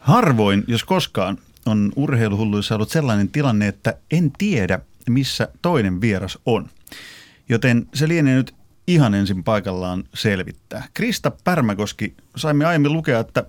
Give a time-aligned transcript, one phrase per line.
[0.00, 6.70] Harvoin, jos koskaan, on urheiluhulluissa ollut sellainen tilanne, että en tiedä, missä toinen vieras on.
[7.48, 8.54] Joten se lienee nyt
[8.86, 10.88] ihan ensin paikallaan selvittää.
[10.94, 13.44] Krista Pärmäkoski, saimme aiemmin lukea, että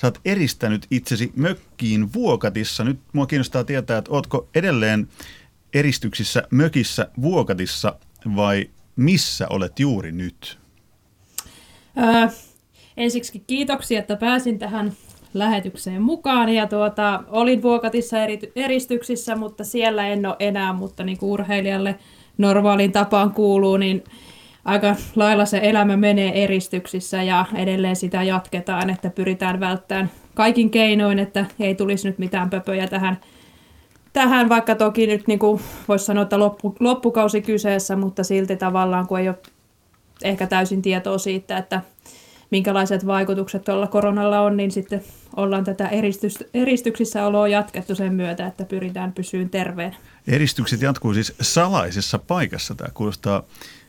[0.00, 2.84] sä oot eristänyt itsesi mökkiin Vuokatissa.
[2.84, 5.08] Nyt mua kiinnostaa tietää, että ootko edelleen
[5.74, 7.98] eristyksissä mökissä Vuokatissa
[8.36, 10.58] vai missä olet juuri nyt?
[11.98, 12.28] Öö,
[12.96, 14.92] ensiksi kiitoksia, että pääsin tähän
[15.34, 16.48] lähetykseen mukaan.
[16.48, 21.94] Ja tuota, olin Vuokatissa eri, eristyksissä, mutta siellä en ole enää, mutta niin kuin urheilijalle
[22.38, 24.04] normaalin tapaan kuuluu, niin
[24.64, 31.18] aika lailla se elämä menee eristyksissä ja edelleen sitä jatketaan, että pyritään välttämään kaikin keinoin,
[31.18, 33.18] että ei tulisi nyt mitään pöpöjä tähän,
[34.12, 39.06] tähän vaikka toki nyt niin kuin voisi sanoa, että loppu, loppukausi kyseessä, mutta silti tavallaan
[39.06, 39.36] kun ei ole
[40.24, 41.80] ehkä täysin tietoa siitä, että
[42.54, 45.02] minkälaiset vaikutukset tuolla koronalla on, niin sitten
[45.36, 49.96] ollaan tätä eristys, eristyksissä oloa jatkettu sen myötä, että pyritään pysyyn terveen.
[50.26, 52.74] Eristykset jatkuu siis salaisessa paikassa.
[52.74, 53.42] Tämä kuulostaa,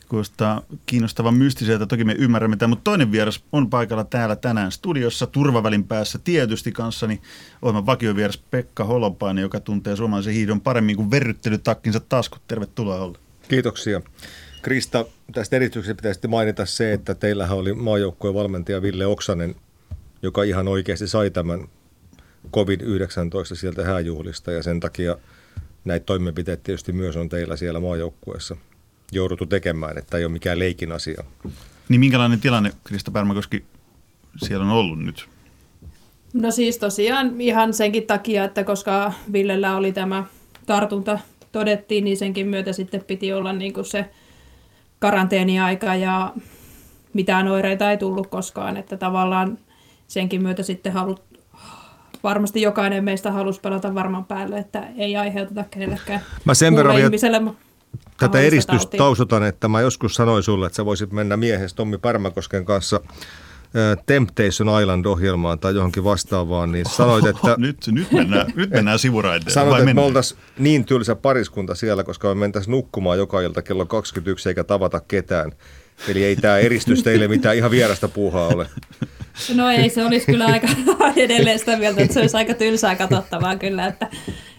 [0.08, 1.86] kuulostaa kiinnostavan mystiseltä.
[1.86, 6.72] Toki me ymmärrämme tämän, mutta toinen vieras on paikalla täällä tänään studiossa turvavälin päässä tietysti
[6.72, 7.20] kanssani
[7.62, 12.42] ohjelman vakiovieras Pekka Holopainen, joka tuntee suomalaisen hiidon paremmin kuin verryttelytakkinsa taskut.
[12.48, 13.18] Tervetuloa olla.
[13.48, 14.00] Kiitoksia.
[14.66, 19.54] Krista, tästä erityksestä pitäisi mainita se, että teillähän oli maajoukkueen valmentaja Ville Oksanen,
[20.22, 21.68] joka ihan oikeasti sai tämän
[22.52, 25.16] COVID-19 sieltä hääjuhlista ja sen takia
[25.84, 28.56] näitä toimenpiteitä tietysti myös on teillä siellä maajoukkueessa
[29.12, 31.24] jouduttu tekemään, että ei ole mikään leikin asia.
[31.88, 33.64] Niin minkälainen tilanne, Krista Pärmäkoski,
[34.36, 35.28] siellä on ollut nyt?
[36.32, 40.24] No siis tosiaan ihan senkin takia, että koska Villellä oli tämä
[40.66, 41.18] tartunta
[41.52, 44.04] todettiin, niin senkin myötä sitten piti olla niin kuin se
[44.98, 46.32] karanteeniaika ja
[47.12, 49.58] mitään oireita ei tullut koskaan, että tavallaan
[50.08, 51.22] senkin myötä sitten halut,
[52.22, 57.42] varmasti jokainen meistä halusi pelata varman päälle, että ei aiheuteta kenellekään Mä sen verran ihmiselle
[58.16, 62.64] tätä eristystä tausutan, että mä joskus sanoin sulle, että sä voisit mennä miehessä Tommi Pärmäkosken
[62.64, 63.00] kanssa
[64.06, 67.54] Temptation Island-ohjelmaan tai johonkin vastaavaan, niin sanoit, että...
[67.58, 69.54] nyt, nyt mennään, nyt mennään sivuraiteille.
[69.54, 73.86] Sanoit, että me oltaisiin niin tylsä pariskunta siellä, koska me mentäisiin nukkumaan joka ilta kello
[73.86, 75.52] 21 eikä tavata ketään.
[76.08, 78.66] Eli ei tämä eristys teille mitään ihan vierasta puuhaa ole.
[79.54, 80.68] No ei, se olisi kyllä aika
[81.16, 84.08] edelleen sitä mieltä, että se olisi aika tylsää katsottavaa kyllä, että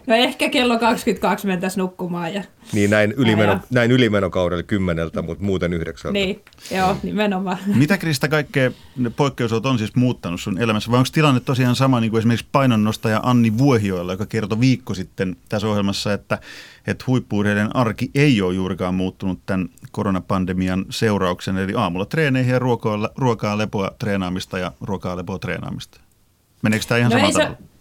[0.08, 2.34] no ehkä kello 22 mentäisiin nukkumaan.
[2.34, 6.14] Ja, niin näin, ylimeno, ja, näin ylimenokaudella kymmeneltä, mutta muuten yhdeksältä.
[6.14, 6.42] Niin,
[6.72, 7.58] joo, nimenomaan.
[7.76, 8.72] Mitä Krista kaikkea
[9.16, 10.92] poikkeusolot on siis muuttanut sun elämässä?
[10.92, 15.36] Vai onko tilanne tosiaan sama niin kuin esimerkiksi painonnostaja Anni Vuohioilla, joka kertoi viikko sitten
[15.50, 16.40] tässä ohjelmassa, että,
[16.88, 21.62] että huippuurheilijan arki ei ole juurikaan muuttunut tämän koronapandemian seurauksena.
[21.62, 26.00] Eli aamulla treeneihin ja ruokaa, ruokaa lepoa treenaamista ja ruokaa lepoa treenaamista.
[26.62, 27.77] Meneekö tämä ihan no samalla tavalla?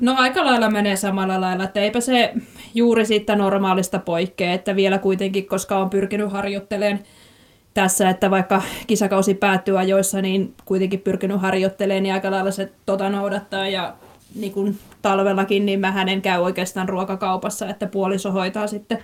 [0.00, 2.32] No aika lailla menee samalla lailla, että eipä se
[2.74, 7.04] juuri siitä normaalista poikkea, että vielä kuitenkin, koska on pyrkinyt harjoittelemaan
[7.74, 13.08] tässä, että vaikka kisakausi päättyy ajoissa, niin kuitenkin pyrkinyt harjoittelemaan, niin aika lailla se tota
[13.08, 13.68] noudattaa.
[13.68, 13.94] Ja
[14.34, 18.98] niin kuin talvellakin, niin mä en käy oikeastaan ruokakaupassa, että puoliso hoitaa sitten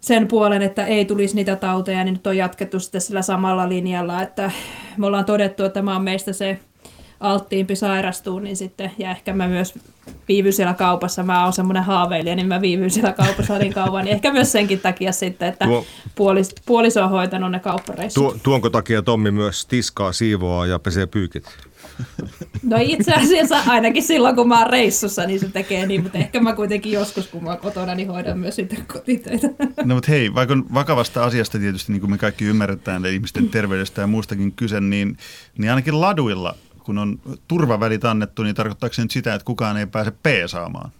[0.00, 4.22] sen puolen, että ei tulisi niitä tauteja, niin nyt on jatkettu sitten sillä samalla linjalla,
[4.22, 4.50] että
[4.96, 6.58] me ollaan todettu, että mä oon meistä se
[7.22, 9.74] alttiimpi sairastuu, niin sitten, ja ehkä mä myös
[10.28, 14.14] viivyn siellä kaupassa, mä oon semmoinen haaveilija, niin mä viivyn siellä kaupassa niin kauan, niin
[14.14, 15.84] ehkä myös senkin takia sitten, että Tuo,
[16.14, 18.24] puolis, puoliso on hoitanut ne kauppareissut.
[18.24, 21.44] Tuo, tuonko takia Tommi myös tiskaa, siivoaa ja pesee pyykit?
[22.62, 26.40] No itse asiassa ainakin silloin, kun mä oon reissussa, niin se tekee niin, mutta ehkä
[26.40, 29.48] mä kuitenkin joskus, kun mä oon kotona, niin hoidan myös sitten kotitöitä.
[29.84, 34.00] No mutta hei, vaikka on vakavasta asiasta tietysti, niin kuin me kaikki ymmärretään, ihmisten terveydestä
[34.00, 35.16] ja muustakin kyse, niin,
[35.58, 36.54] niin ainakin laduilla
[36.84, 40.90] kun on turvavälit annettu, niin tarkoittaako se nyt sitä, että kukaan ei pääse peesaamaan?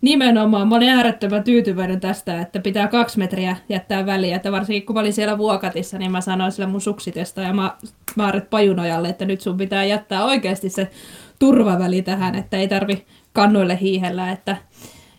[0.00, 0.68] Nimenomaan.
[0.68, 4.36] Mä olin äärettömän tyytyväinen tästä, että pitää kaksi metriä jättää väliä.
[4.36, 7.76] Että varsinkin kun mä olin siellä Vuokatissa, niin mä sanoin sille mun suksitesta ja mä,
[8.16, 10.90] Maaret Pajunojalle, että nyt sun pitää jättää oikeasti se
[11.38, 14.56] turvaväli tähän, että ei tarvi kannoille hiihellä, että,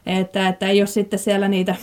[0.05, 1.75] että, että ei ole sitten siellä niitä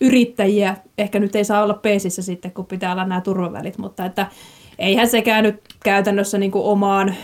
[0.00, 4.26] yrittäjiä, ehkä nyt ei saa olla peesissä sitten, kun pitää olla nämä turvavälit, mutta että
[4.78, 7.14] eihän sekään nyt käytännössä niin kuin omaan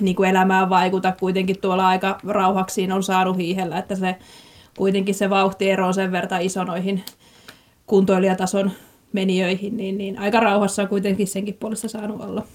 [0.00, 1.12] niin kuin elämään vaikuta.
[1.12, 4.16] Kuitenkin tuolla aika rauhaksiin on saanut hiihellä, että se
[4.76, 7.04] kuitenkin se vauhtiero on sen verran iso noihin
[7.86, 8.70] kuntoilijatason
[9.12, 12.46] menijöihin, niin, niin aika rauhassa on kuitenkin senkin puolesta saanut olla.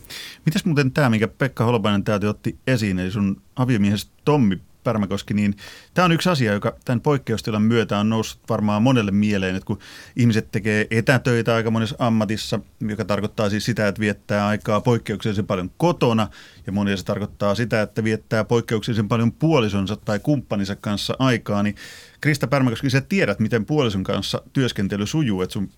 [0.46, 5.56] Mitäs muuten tämä, mikä Pekka Holopainen täältä otti esiin, eli sun aviomiehesi Tommi Pärmäkoski, niin
[5.94, 9.80] tämä on yksi asia, joka tämän poikkeustilan myötä on noussut varmaan monelle mieleen, että kun
[10.16, 15.72] ihmiset tekee etätöitä aika monessa ammatissa, joka tarkoittaa siis sitä, että viettää aikaa poikkeuksellisen paljon
[15.78, 16.28] kotona,
[16.66, 21.76] ja monia se tarkoittaa sitä, että viettää poikkeuksellisen paljon puolisonsa tai kumppaninsa kanssa aikaa, niin
[22.22, 25.70] Krista Pärmäkoski, sä tiedät, miten puolison kanssa työskentely sujuu, että sun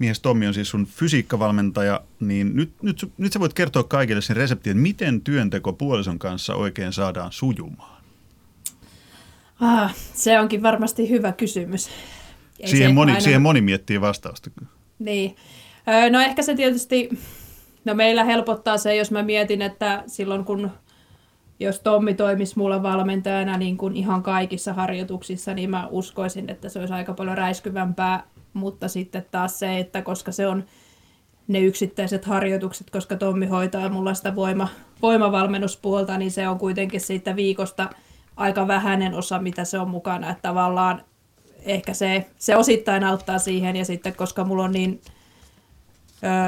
[0.00, 4.36] mies Tommi on siis sun fysiikkavalmentaja, niin nyt, nyt, nyt sä voit kertoa kaikille sen
[4.36, 7.99] reseptin, että miten työnteko puolison kanssa oikein saadaan sujumaan.
[9.60, 11.88] Ah, se onkin varmasti hyvä kysymys.
[12.60, 13.20] Ei siihen, moni, aina...
[13.20, 14.50] siihen moni miettii vastausta.
[14.98, 15.36] Niin.
[16.10, 17.08] No ehkä se tietysti,
[17.84, 20.70] no meillä helpottaa se, jos mä mietin, että silloin kun
[21.60, 26.78] jos Tommi toimisi mulle valmentajana niin kuin ihan kaikissa harjoituksissa, niin mä uskoisin, että se
[26.78, 28.22] olisi aika paljon räiskyvämpää
[28.52, 30.64] mutta sitten taas se, että koska se on
[31.48, 34.68] ne yksittäiset harjoitukset, koska Tommi hoitaa mulla sitä voima,
[35.02, 37.90] voimavalmennuspuolta, niin se on kuitenkin siitä viikosta
[38.40, 41.02] aika vähäinen osa, mitä se on mukana, että tavallaan
[41.62, 45.00] ehkä se, se osittain auttaa siihen, ja sitten koska mulla on niin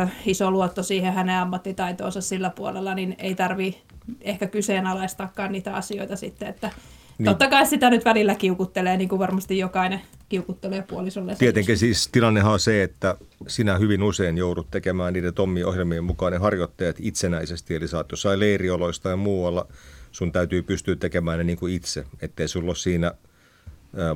[0.05, 3.79] ö, iso luotto siihen hänen ammattitaitoonsa sillä puolella, niin ei tarvi
[4.21, 6.71] ehkä kyseenalaistaakaan niitä asioita sitten, että
[7.19, 7.25] niin.
[7.25, 11.37] Totta kai sitä nyt välillä kiukuttelee, niin kuin varmasti jokainen kiukuttelee puolisolle.
[11.37, 13.17] Tietenkin siis tilannehan on se, että
[13.47, 17.75] sinä hyvin usein joudut tekemään niiden Tommi ohjelmien mukaan ne harjoitteet itsenäisesti.
[17.75, 19.67] Eli saat jossain leirioloista ja muualla,
[20.13, 23.13] sun täytyy pystyä tekemään ne niin kuin itse, ettei sulla ole siinä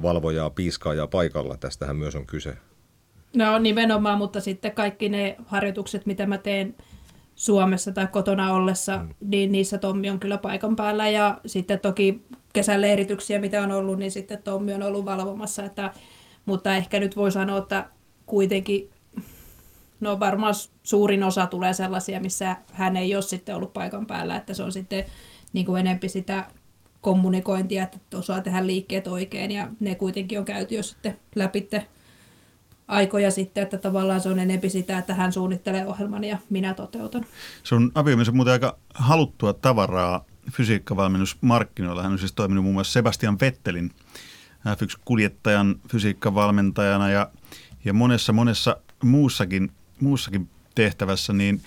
[0.02, 1.56] valvojaa, piiskaajaa paikalla.
[1.56, 2.56] Tästähän myös on kyse.
[3.36, 6.74] No nimenomaan, mutta sitten kaikki ne harjoitukset, mitä mä teen
[7.34, 9.08] Suomessa tai kotona ollessa, mm.
[9.20, 11.08] niin niissä Tommi on kyllä paikan päällä.
[11.08, 12.22] Ja sitten toki
[12.52, 15.64] kesäleirityksiä, mitä on ollut, niin sitten Tommi on ollut valvomassa.
[15.64, 15.92] Että,
[16.46, 17.88] mutta ehkä nyt voi sanoa, että
[18.26, 18.90] kuitenkin
[20.00, 24.54] no varmaan suurin osa tulee sellaisia, missä hän ei ole sitten ollut paikan päällä, että
[24.54, 25.04] se on sitten
[25.52, 26.46] niin kuin enempi sitä
[27.00, 31.68] kommunikointia, että osaa tehdä liikkeet oikein ja ne kuitenkin on käyty jo sitten läpi
[32.88, 37.26] aikoja sitten, että tavallaan se on enempi sitä, että hän suunnittelee ohjelman ja minä toteutan.
[37.94, 42.02] Aviomies on muuten aika haluttua tavaraa fysiikkavalmennusmarkkinoilla.
[42.02, 43.90] Hän on siis toiminut muun muassa Sebastian Vettelin
[44.66, 47.30] F1-kuljettajan fysiikkavalmentajana ja,
[47.84, 51.62] ja monessa monessa muussakin, muussakin tehtävässä, niin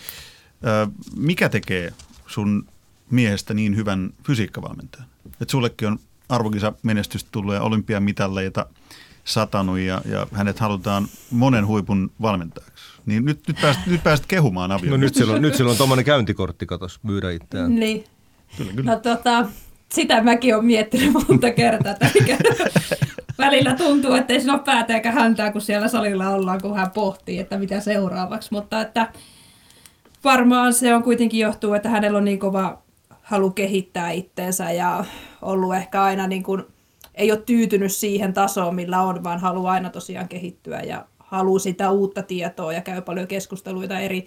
[0.63, 1.93] ää, mikä tekee
[2.27, 2.67] sun
[3.11, 5.07] miehestä niin hyvän fysiikkavalmentajan?
[5.41, 8.65] Et sullekin on arvokisa menestystä tullut ja olympiamitalleita
[9.23, 12.83] satanut ja, ja hänet halutaan monen huipun valmentajaksi.
[13.05, 14.99] Niin nyt, nyt, pääset, nyt pääset kehumaan avioon.
[14.99, 17.75] No nyt silloin, nyt silloin tuommoinen käyntikortti, katos, myydä itseään.
[17.75, 18.03] Niin.
[18.57, 18.91] Kyllä, kyllä.
[18.91, 19.45] No tota,
[19.91, 22.37] sitä mäkin olen miettinyt monta kertaa, että mikä
[23.37, 26.91] välillä tuntuu, että ei siinä ole päätä eikä häntää, kun siellä salilla ollaan, kun hän
[26.91, 28.49] pohtii, että mitä seuraavaksi.
[28.51, 29.11] Mutta että
[30.23, 32.81] varmaan se on kuitenkin johtuu, että hänellä on niin kova
[33.29, 35.05] halu kehittää itteensä ja
[35.41, 36.63] ollut ehkä aina niin kuin,
[37.15, 41.91] ei ole tyytynyt siihen tasoon, millä on, vaan haluaa aina tosiaan kehittyä ja haluaa sitä
[41.91, 44.25] uutta tietoa ja käy paljon keskusteluita eri,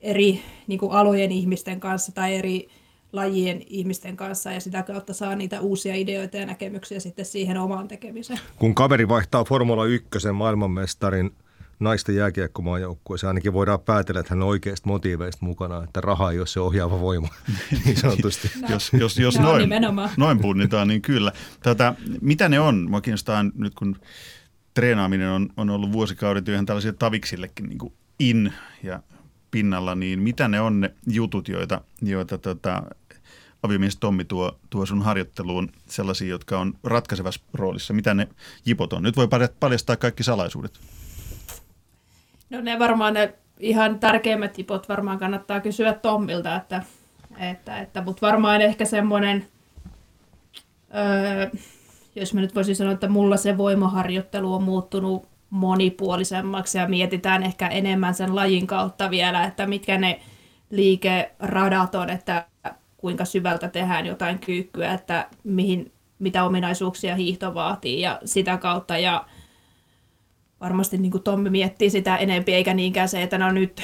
[0.00, 2.68] eri niin kuin alojen ihmisten kanssa tai eri
[3.12, 7.88] lajien ihmisten kanssa ja sitä kautta saa niitä uusia ideoita ja näkemyksiä sitten siihen omaan
[7.88, 8.40] tekemiseen.
[8.56, 11.30] Kun kaveri vaihtaa Formula 1 maailmanmestarin
[11.80, 16.46] naisten jääkiekkomaajoukkueeseen, ainakin voidaan päätellä, että hän on oikeista motiiveista mukana, että raha ei ole
[16.46, 17.28] se ohjaava voima,
[17.84, 18.50] niin sanotusti.
[18.60, 18.68] no.
[18.74, 19.70] jos jos, jos no, noin,
[20.16, 21.32] noin punnitaan, niin kyllä.
[21.62, 22.86] Tätä, mitä ne on?
[22.90, 23.96] Mua kiinnostaa nyt, kun
[24.74, 28.52] treenaaminen on, on ollut vuosikaudet ihan tällaisia taviksillekin niin kuin in
[28.82, 29.02] ja
[29.50, 32.82] pinnalla, niin mitä ne on ne jutut, joita, joita tota,
[33.62, 37.94] aviomies Tommi tuo, tuo sun harjoitteluun sellaisia, jotka on ratkaisevassa roolissa?
[37.94, 38.28] Mitä ne
[38.66, 39.02] jipot on?
[39.02, 39.28] Nyt voi
[39.60, 40.80] paljastaa kaikki salaisuudet.
[42.50, 46.82] No ne varmaan ne ihan tärkeimmät jipot varmaan kannattaa kysyä Tommilta, että,
[47.38, 49.46] että, että mutta varmaan ehkä semmoinen,
[50.94, 51.50] öö,
[52.14, 57.68] jos mä nyt voisin sanoa, että mulla se voimaharjoittelu on muuttunut monipuolisemmaksi ja mietitään ehkä
[57.68, 60.20] enemmän sen lajin kautta vielä, että mitkä ne
[60.70, 62.46] liikeradat on, että
[62.96, 68.98] kuinka syvältä tehdään jotain kyykkyä, että mihin, mitä ominaisuuksia hiihto vaatii ja sitä kautta.
[68.98, 69.24] Ja
[70.60, 73.82] varmasti niin kuin Tommi miettii sitä enempi, eikä niinkään se, että no nyt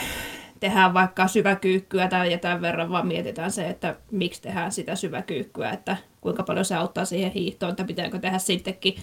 [0.60, 5.96] tehdään vaikka syväkyykkyä tai jotain verran, vaan mietitään se, että miksi tehdään sitä syväkyykkyä, että
[6.20, 8.96] kuinka paljon se auttaa siihen hiihtoon, että pitääkö tehdä sittenkin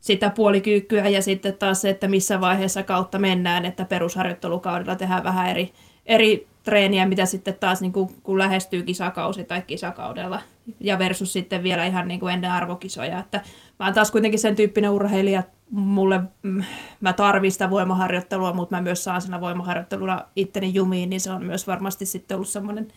[0.00, 5.50] sitä puolikyykkyä ja sitten taas se, että missä vaiheessa kautta mennään, että perusharjoittelukaudella tehdään vähän
[5.50, 5.72] eri,
[6.06, 10.40] eri treeniä, mitä sitten taas niin kuin, kun lähestyy kisakausi tai kisakaudella
[10.80, 13.18] ja versus sitten vielä ihan niin kuin ennen arvokisoja.
[13.18, 13.40] Että
[13.78, 16.64] mä oon taas kuitenkin sen tyyppinen urheilija, mulle, mm,
[17.00, 21.44] mä tarvin sitä voimaharjoittelua, mutta mä myös saan siinä voimaharjoitteluna itteni jumiin, niin se on
[21.44, 22.88] myös varmasti sitten ollut semmoinen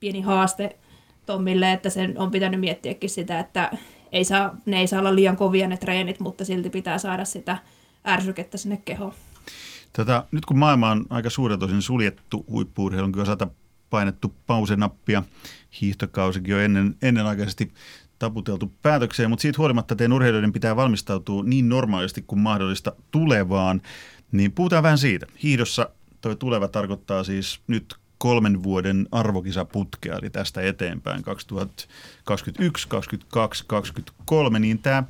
[0.00, 0.76] pieni haaste
[1.26, 3.70] Tommille, että sen on pitänyt miettiäkin sitä, että
[4.12, 7.58] ei saa, ne ei saa olla liian kovia ne treenit, mutta silti pitää saada sitä
[8.06, 9.12] ärsykettä sinne kehoon.
[9.96, 13.48] Tätä, nyt kun maailma on aika suurelta suljettu huippuurheilunkin osalta
[13.90, 15.22] painettu pausenappia,
[15.80, 17.72] hiihtokausikin jo ennen, ennenaikaisesti
[18.18, 23.82] taputeltu päätökseen, mutta siitä huolimatta teidän urheilijoiden pitää valmistautua niin normaalisti kuin mahdollista tulevaan.
[24.32, 25.26] Niin puhutaan vähän siitä.
[25.42, 34.58] Hiihdossa toi tuleva tarkoittaa siis nyt kolmen vuoden arvokisaputkea, eli tästä eteenpäin 2021, 2022, 2023,
[34.58, 35.04] niin tämä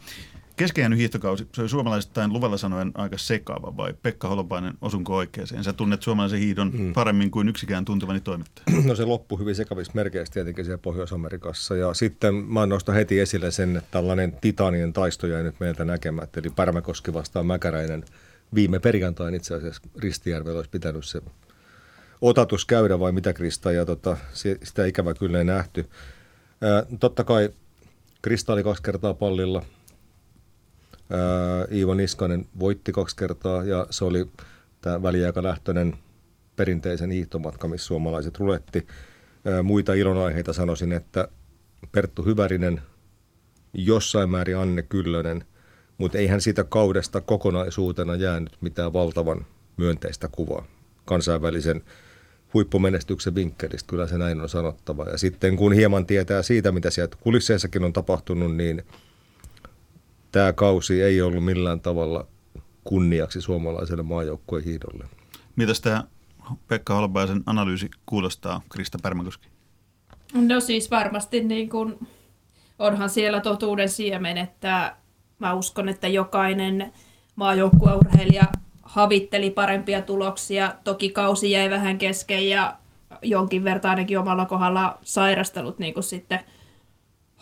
[0.57, 5.65] Keskeinen hiihtokausi, se oli suomalaisittain luvalla sanoen aika sekaava vai Pekka Holopainen, osunko oikeeseen?
[5.65, 6.93] Sä tunnet suomalaisen hiidon mm.
[6.93, 8.83] paremmin kuin yksikään tuntevani toimittaja.
[8.85, 13.51] No se loppui hyvin sekaviksi merkeistä tietenkin siellä Pohjois-Amerikassa ja sitten mä nostan heti esille
[13.51, 18.05] sen, että tällainen titanien taisto jäi nyt meiltä näkemättä, eli Pärmäkoski vastaan Mäkäräinen
[18.55, 21.23] viime perjantain itse asiassa Ristijärvellä olisi pitänyt se
[22.21, 24.17] otatus käydä vai mitä Krista ja tota,
[24.63, 25.91] sitä ikävä kyllä ei nähty.
[26.61, 27.51] Ää, totta kai
[28.23, 29.63] Krista oli kaksi kertaa pallilla–
[31.73, 34.27] Iivo Niskanen voitti kaksi kertaa ja se oli
[34.81, 35.95] tämä väliaikalähtöinen
[36.57, 38.87] perinteisen hiihtomatka, missä suomalaiset ruletti.
[39.63, 41.29] Muita ilonaiheita sanoisin, että
[41.93, 42.83] Perttu Hyvärinen,
[43.75, 45.45] jossain määrin Anne Kyllönen,
[45.99, 49.47] mutta eihän siitä kaudesta kokonaisuutena jäänyt mitään valtavan
[49.77, 50.67] myönteistä kuvaa
[51.05, 51.83] kansainvälisen
[52.55, 55.05] huippumenestyksen vinkkelistä, kyllä se näin on sanottava.
[55.05, 58.83] Ja sitten kun hieman tietää siitä, mitä sieltä kulisseissakin on tapahtunut, niin–
[60.33, 62.26] tämä kausi ei ollut millään tavalla
[62.85, 65.04] kunniaksi suomalaiselle maajoukkueen hiidolle.
[65.56, 66.04] Mitä tämä
[66.68, 69.49] Pekka Holbaisen analyysi kuulostaa, Krista Pärmäkoski?
[70.35, 71.99] No siis varmasti niin kuin,
[72.78, 74.97] onhan siellä totuuden siemen, että
[75.38, 76.92] mä uskon, että jokainen
[77.37, 78.45] maajoukkueurheilija
[78.83, 80.75] havitteli parempia tuloksia.
[80.85, 82.76] Toki kausi jäi vähän kesken ja
[83.23, 86.40] jonkin verran ainakin omalla kohdalla sairastelut niin kuin sitten–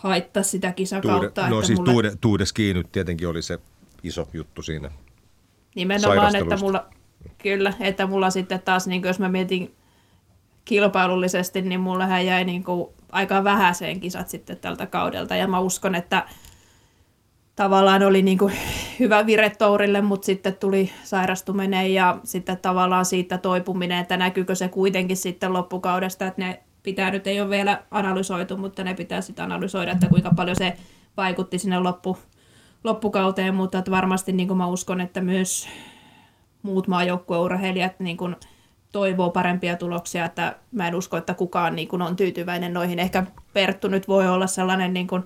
[0.08, 1.40] haittaa sitä kisakautta.
[1.40, 1.92] Tuude, no siis mulle...
[1.92, 3.58] tuude, Tuudeski nyt tietenkin oli se
[4.02, 4.90] iso juttu siinä
[5.74, 6.86] Nimenomaan, että mulla,
[7.38, 9.74] kyllä, että mulla sitten taas, niin jos mä mietin
[10.64, 15.36] kilpailullisesti, niin mullahan jäi niin kuin aika vähäiseen kisat sitten tältä kaudelta.
[15.36, 16.26] Ja mä uskon, että
[17.56, 18.52] tavallaan oli niin kuin
[19.00, 24.68] hyvä vire Tourille, mutta sitten tuli sairastuminen ja sitten tavallaan siitä toipuminen, että näkyykö se
[24.68, 29.44] kuitenkin sitten loppukaudesta, että ne pitää nyt ei ole vielä analysoitu, mutta ne pitää sitten
[29.44, 30.76] analysoida, että kuinka paljon se
[31.16, 32.18] vaikutti sinne loppu,
[32.84, 35.68] loppukauteen, mutta että varmasti niin kuin mä uskon, että myös
[36.62, 38.36] muut maajoukkueurheilijat niin kuin
[38.92, 42.98] toivoo parempia tuloksia, että mä en usko, että kukaan niin kuin on tyytyväinen noihin.
[42.98, 45.22] Ehkä Perttu nyt voi olla sellainen niin kuin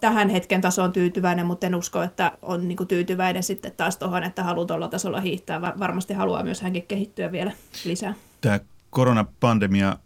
[0.00, 4.22] tähän hetken tasoon tyytyväinen, mutta en usko, että on niin kuin tyytyväinen sitten taas tuohon,
[4.22, 5.60] että haluaa tuolla tasolla hiihtää.
[5.60, 7.52] Varmasti haluaa myös hänkin kehittyä vielä
[7.84, 8.14] lisää.
[8.40, 9.96] Tämä koronapandemia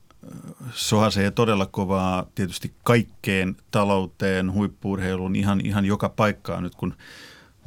[0.73, 6.95] sohasee todella kovaa tietysti kaikkeen talouteen, huippuurheiluun, ihan, ihan joka paikkaan nyt, kun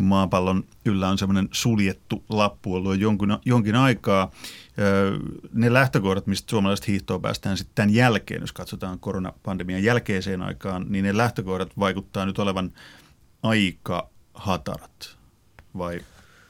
[0.01, 4.31] maapallon yllä on semmoinen suljettu lappu ollut jonkin, jonkin aikaa.
[5.53, 11.05] Ne lähtökohdat, mistä suomalaiset hiihtoon päästään sitten tämän jälkeen, jos katsotaan koronapandemian jälkeiseen aikaan, niin
[11.05, 12.71] ne lähtökohdat vaikuttaa nyt olevan
[13.43, 15.17] aika hatarat.
[15.77, 15.99] Vai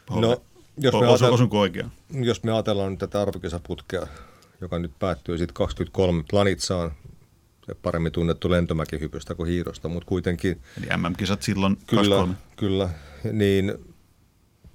[0.09, 0.41] no,
[0.77, 1.91] jos me osu, osunko oikein?
[2.09, 4.07] Jos me ajatellaan nyt tätä arvokisaputkea
[4.61, 6.91] joka nyt päättyy sitten 23 Planitsaan,
[7.65, 10.61] se paremmin tunnettu lentomäkihypystä kuin hiirosta, mutta kuitenkin...
[10.77, 12.33] Eli MM-kisat silloin kyllä, 23.
[12.55, 12.89] Kyllä,
[13.33, 13.73] niin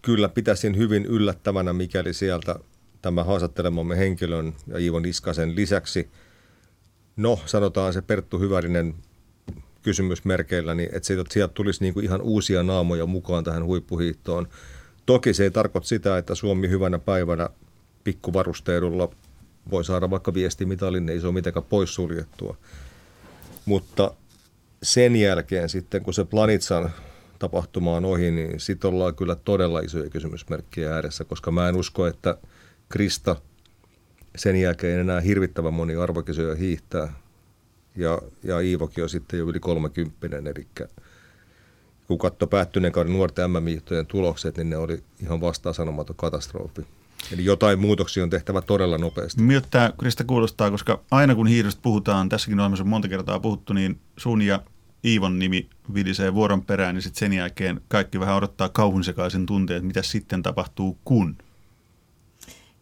[0.02, 2.56] kyllä pitäisin hyvin yllättävänä, mikäli sieltä
[3.02, 6.10] tämä haastattelemamme henkilön ja Iivo Niskasen lisäksi,
[7.16, 8.94] no sanotaan se Perttu Hyvärinen
[9.82, 14.48] kysymysmerkeillä, niin että sieltä tulisi niin kuin ihan uusia naamoja mukaan tähän huippuhiihtoon.
[15.06, 17.48] Toki se ei tarkoita sitä, että Suomi hyvänä päivänä
[18.04, 19.08] pikkuvarusteedulla
[19.70, 22.56] voi saada vaikka viestimitalin, ei se ole mitenkään poissuljettua.
[23.64, 24.14] Mutta
[24.82, 26.90] sen jälkeen sitten, kun se Planitsan
[27.38, 32.06] tapahtuma on ohi, niin sitten ollaan kyllä todella isoja kysymysmerkkejä ääressä, koska mä en usko,
[32.06, 32.38] että
[32.88, 33.36] Krista
[34.36, 37.12] sen jälkeen enää hirvittävän moni arvokisoja hiihtää.
[37.96, 40.66] Ja, ja Iivokin on sitten jo yli 30, eli
[42.06, 46.86] kun katsoi päättyneen kauden nuorten mm tulokset, niin ne oli ihan vastaan sanomaton katastrofi.
[47.32, 49.42] Eli jotain muutoksia on tehtävä todella nopeasti.
[49.42, 54.42] Miltä Krista kuulostaa, koska aina kun hiirosta puhutaan, tässäkin on monta kertaa puhuttu, niin sun
[54.42, 54.60] ja
[55.04, 59.76] Iivon nimi vilisee vuoron perään, niin sitten sen jälkeen kaikki vähän odottaa kauhun sekaisen tunteen,
[59.76, 61.36] että mitä sitten tapahtuu kun.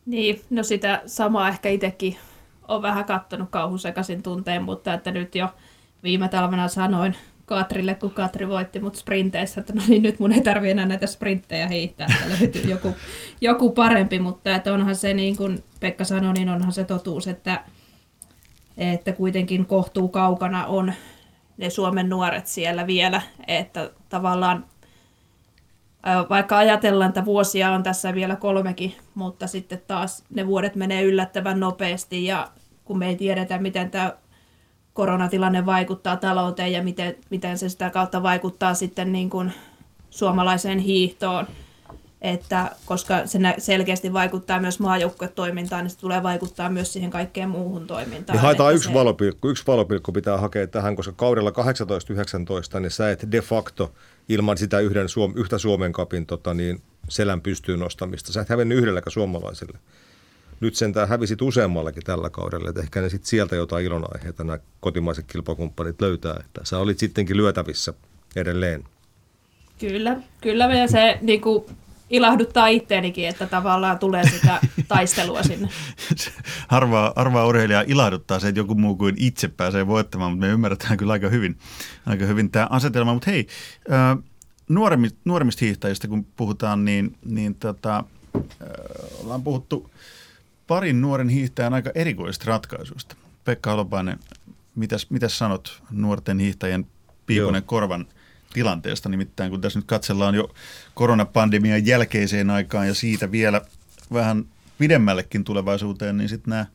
[0.06, 2.16] Niin, no sitä samaa ehkä itsekin
[2.68, 5.48] on vähän kattonut kauhun sekaisin tunteen, mutta että nyt jo
[6.02, 10.40] viime talvena sanoin Katrille, kun Katri voitti mut sprinteissä, että no niin nyt mun ei
[10.40, 12.94] tarvi enää näitä sprinttejä heittää, että löytyy joku,
[13.40, 17.64] joku parempi, mutta että onhan se niin kuin Pekka sanoi, niin onhan se totuus, että,
[18.76, 20.92] että kuitenkin kohtuu kaukana on
[21.56, 24.64] ne Suomen nuoret siellä vielä, että tavallaan
[26.30, 31.60] vaikka ajatellaan, että vuosia on tässä vielä kolmekin, mutta sitten taas ne vuodet menee yllättävän
[31.60, 32.48] nopeasti ja
[32.84, 34.12] kun me ei tiedetä, miten tämä
[34.92, 39.52] koronatilanne vaikuttaa talouteen ja miten, miten se sitä kautta vaikuttaa sitten niin kuin
[40.10, 41.46] suomalaiseen hiihtoon,
[42.22, 47.86] että koska se selkeästi vaikuttaa myös maajoukkuetoimintaan, niin se tulee vaikuttaa myös siihen kaikkeen muuhun
[47.86, 48.36] toimintaan.
[48.36, 48.94] Niin haetaan yksi se...
[48.94, 49.48] valopilkku.
[49.48, 53.92] Yksi valopilkku pitää hakea tähän, koska kaudella 18-19 niin sä et de facto
[54.28, 58.32] ilman sitä yhden yhtä Suomen kapin tota, niin selän pystyyn nostamista.
[58.32, 59.78] Sä et hävennyt yhdelläkään suomalaisille.
[60.62, 65.24] Nyt sentään hävisit useammallakin tällä kaudella, että ehkä ne sitten sieltä jotain ilonaiheita nämä kotimaiset
[65.26, 67.94] kilpakumppanit löytää, että sä olit sittenkin lyötävissä
[68.36, 68.84] edelleen.
[69.78, 71.64] Kyllä, kyllä ja se niin kuin,
[72.10, 75.68] ilahduttaa itteenikin, että tavallaan tulee sitä taistelua sinne.
[76.68, 80.96] harvaa, harvaa urheilijaa ilahduttaa se, että joku muu kuin itse pääsee voittamaan, mutta me ymmärretään
[80.96, 81.58] kyllä aika hyvin,
[82.06, 83.14] aika hyvin tämä asetelma.
[83.14, 83.46] Mutta hei,
[84.68, 88.04] nuoremmista, nuoremmista hiihtäjistä kun puhutaan, niin, niin tota,
[89.22, 89.90] ollaan puhuttu
[90.66, 93.16] parin nuoren hiihtäjän aika erikoisista ratkaisuista.
[93.44, 94.18] Pekka Holopainen,
[94.74, 96.86] mitäs, mitäs sanot nuorten hiihtäjien
[97.26, 98.06] piipunen korvan–
[98.52, 99.08] tilanteesta.
[99.08, 100.54] Nimittäin kun tässä nyt katsellaan jo
[100.94, 103.60] koronapandemian jälkeiseen aikaan ja siitä vielä
[104.12, 104.44] vähän
[104.78, 106.66] pidemmällekin tulevaisuuteen, niin sitten nämä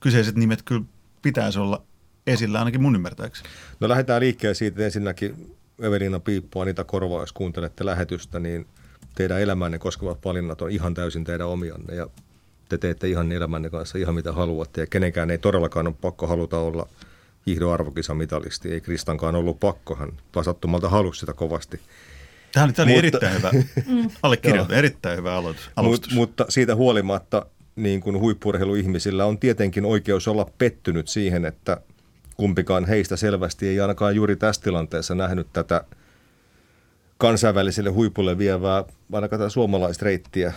[0.00, 0.84] kyseiset nimet kyllä
[1.22, 1.82] pitäisi olla
[2.26, 3.48] esillä ainakin mun ymmärtääkseni.
[3.80, 8.66] No lähdetään liikkeelle siitä ensinnäkin Evelina Piippu, Anita Korva, jos kuuntelette lähetystä, niin
[9.14, 12.06] teidän elämänne koskevat valinnat on ihan täysin teidän omianne ja
[12.78, 16.58] te teette ihan elämänne kanssa ihan mitä haluatte ja kenenkään ei todellakaan ole pakko haluta
[16.58, 16.88] olla–
[17.46, 18.72] hiihdon arvokisamitalisti.
[18.72, 20.12] Ei Kristankaan ollut pakkohan,
[20.44, 21.80] sattumalta halusi sitä kovasti.
[22.52, 23.50] Tämä oli, tämä oli mutta, erittäin hyvä
[24.22, 25.70] allekirjoitus, erittäin hyvä aloitus.
[25.82, 31.80] Mut, mutta siitä huolimatta niin kuin huippurheiluihmisillä on tietenkin oikeus olla pettynyt siihen, että
[32.36, 35.84] kumpikaan heistä selvästi ei ainakaan juuri tässä tilanteessa nähnyt tätä
[37.18, 40.52] kansainväliselle huipulle vievää, ainakaan tätä suomalaista reittiä,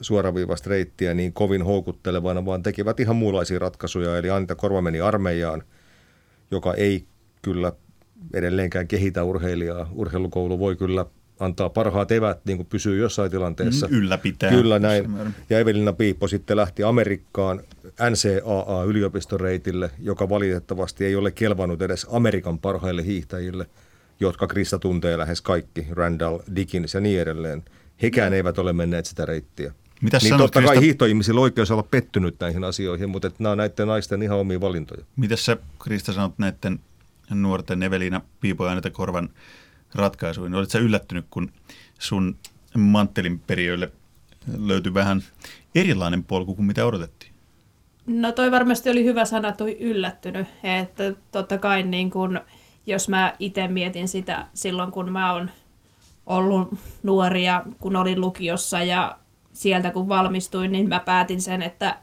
[0.00, 4.18] suoraviivasta reittiä niin kovin houkuttelevana, vaan tekivät ihan muunlaisia ratkaisuja.
[4.18, 5.62] Eli Anita Korva meni armeijaan–
[6.50, 7.04] joka ei
[7.42, 7.72] kyllä
[8.34, 9.88] edelleenkään kehitä urheilijaa.
[9.92, 11.06] Urheilukoulu voi kyllä
[11.40, 13.86] antaa parhaat evät, niin kuin pysyy jossain tilanteessa.
[13.86, 14.50] Mm, ylläpitää.
[14.50, 15.34] Kyllä näin.
[15.50, 17.60] Ja Evelina Piippo sitten lähti Amerikkaan
[18.10, 23.66] NCAA-yliopistoreitille, joka valitettavasti ei ole kelvannut edes Amerikan parhaille hiihtäjille,
[24.20, 27.62] jotka Krista tuntee lähes kaikki, Randall, Dickens ja niin edelleen.
[28.02, 29.72] Hekään eivät ole menneet sitä reittiä.
[30.04, 30.80] Mitäs niin sanot, totta kai Krista...
[30.80, 34.60] hiihtoihmisillä on oikeus olla pettynyt näihin asioihin, mutta että nämä on näiden naisten ihan omia
[34.60, 35.04] valintoja.
[35.16, 36.80] Mitä sä Krista sanot näiden
[37.30, 39.28] nuorten Evelina Piipo ja Korvan
[39.94, 40.54] ratkaisuihin?
[40.54, 41.52] Oletko sä yllättynyt, kun
[41.98, 42.36] sun
[42.78, 43.92] manttelin periöille
[44.58, 45.22] löytyi vähän
[45.74, 47.32] erilainen polku kuin mitä odotettiin?
[48.06, 50.46] No toi varmasti oli hyvä sana, toi yllättynyt.
[50.62, 52.40] Että totta kai niin kun,
[52.86, 55.50] jos mä itse mietin sitä silloin, kun mä oon
[56.26, 59.18] ollut nuoria, kun olin lukiossa ja
[59.54, 61.96] sieltä kun valmistuin, niin mä päätin sen, että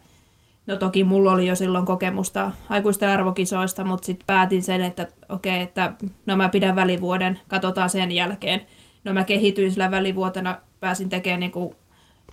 [0.68, 5.54] no toki mulla oli jo silloin kokemusta aikuisten arvokisoista, mutta sitten päätin sen, että okei,
[5.54, 5.94] okay, että
[6.26, 8.62] no mä pidän välivuoden, katsotaan sen jälkeen.
[9.04, 11.76] No mä kehityin sillä välivuotena, pääsin tekemään niin kuin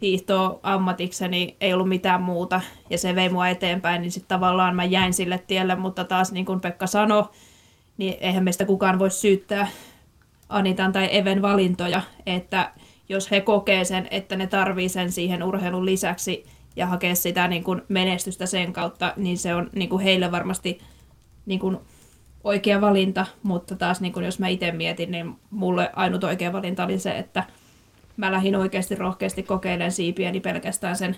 [0.00, 4.85] hiihtoa ammatikseni, ei ollut mitään muuta, ja se vei mua eteenpäin, niin sitten tavallaan mä
[4.85, 7.24] jäin sille tielle, mutta taas niin kuin Pekka sanoi,
[7.96, 9.68] niin eihän meistä kukaan voi syyttää
[10.48, 12.72] Anitan tai Even valintoja, että
[13.08, 17.64] jos he kokee sen, että ne tarvii sen siihen urheilun lisäksi ja hakee sitä niin
[17.64, 20.80] kuin menestystä sen kautta, niin se on niin kuin heille varmasti
[21.46, 21.78] niin kuin
[22.44, 26.84] oikea valinta, mutta taas niin kuin jos mä itse mietin, niin mulle ainut oikea valinta
[26.84, 27.44] oli se, että
[28.16, 31.16] mä lähdin oikeasti rohkeasti kokeilemaan siipiäni pelkästään sen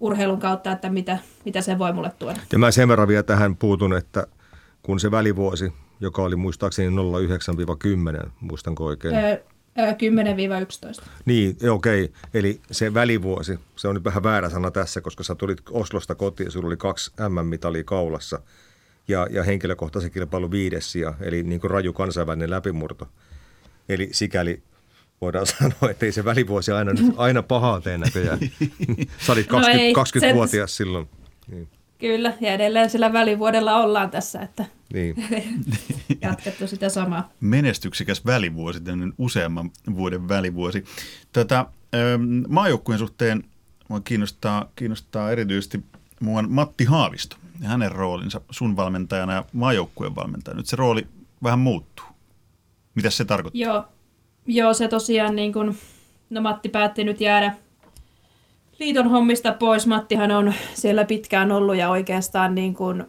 [0.00, 2.40] urheilun kautta, että mitä, mitä se voi mulle tuoda.
[2.52, 4.26] Ja mä sen verran vielä tähän puutun, että
[4.82, 6.96] kun se välivuosi, joka oli muistaakseni
[8.26, 9.14] 09-10, muistanko oikein?
[9.76, 11.04] 10-11.
[11.24, 12.04] Niin, okei.
[12.04, 12.14] Okay.
[12.34, 16.44] Eli se välivuosi, se on nyt vähän väärä sana tässä, koska sä tulit Oslosta kotiin
[16.44, 18.40] ja sulla oli kaksi MM-mitalia kaulassa
[19.08, 23.08] ja, ja henkilökohtaisen kilpailu viides sija, eli niin kuin raju kansainvälinen läpimurto.
[23.88, 24.62] Eli sikäli
[25.20, 28.38] voidaan sanoa, että ei se välivuosi aina, aina pahaa tee näköjään.
[29.26, 31.08] Sä olit 20, no 20-vuotias silloin.
[31.48, 31.68] Niin.
[31.98, 35.14] Kyllä, ja edelleen sillä välivuodella ollaan tässä, että niin.
[36.22, 37.30] jatkettu sitä samaa.
[37.40, 40.84] Menestyksekäs välivuosi, tämmöinen useamman vuoden välivuosi.
[41.32, 43.44] Tätä, ähm, maajoukkueen suhteen
[43.88, 45.84] mua kiinnostaa, kiinnostaa erityisesti
[46.20, 50.58] muun Matti Haavisto ja hänen roolinsa sun valmentajana ja maajoukkueen valmentajana.
[50.58, 51.06] Nyt se rooli
[51.42, 52.06] vähän muuttuu.
[52.94, 53.60] Mitä se tarkoittaa?
[53.60, 53.84] Joo,
[54.46, 55.78] Joo se tosiaan niin kuin,
[56.30, 57.54] no Matti päätti nyt jäädä
[58.78, 59.86] liiton hommista pois.
[59.86, 63.04] Mattihan on siellä pitkään ollut ja oikeastaan niin kuin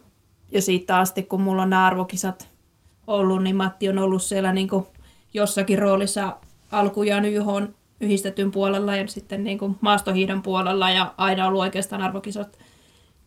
[0.52, 2.48] jo siitä asti, kun mulla on nämä arvokisat
[3.06, 4.86] ollut, niin Matti on ollut siellä niin kuin
[5.34, 6.36] jossakin roolissa
[6.72, 7.46] alkujaan YH
[8.00, 12.58] yhdistetyn puolella ja sitten niin kuin maastohiidon puolella ja aina ollut oikeastaan arvokisat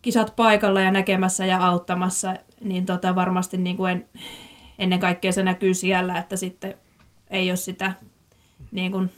[0.01, 4.09] kisat paikalla ja näkemässä ja auttamassa, niin tota varmasti niin kuin en,
[4.79, 6.73] ennen kaikkea se näkyy siellä, että sitten
[7.29, 7.93] ei ole sitä
[8.71, 9.11] niin kuin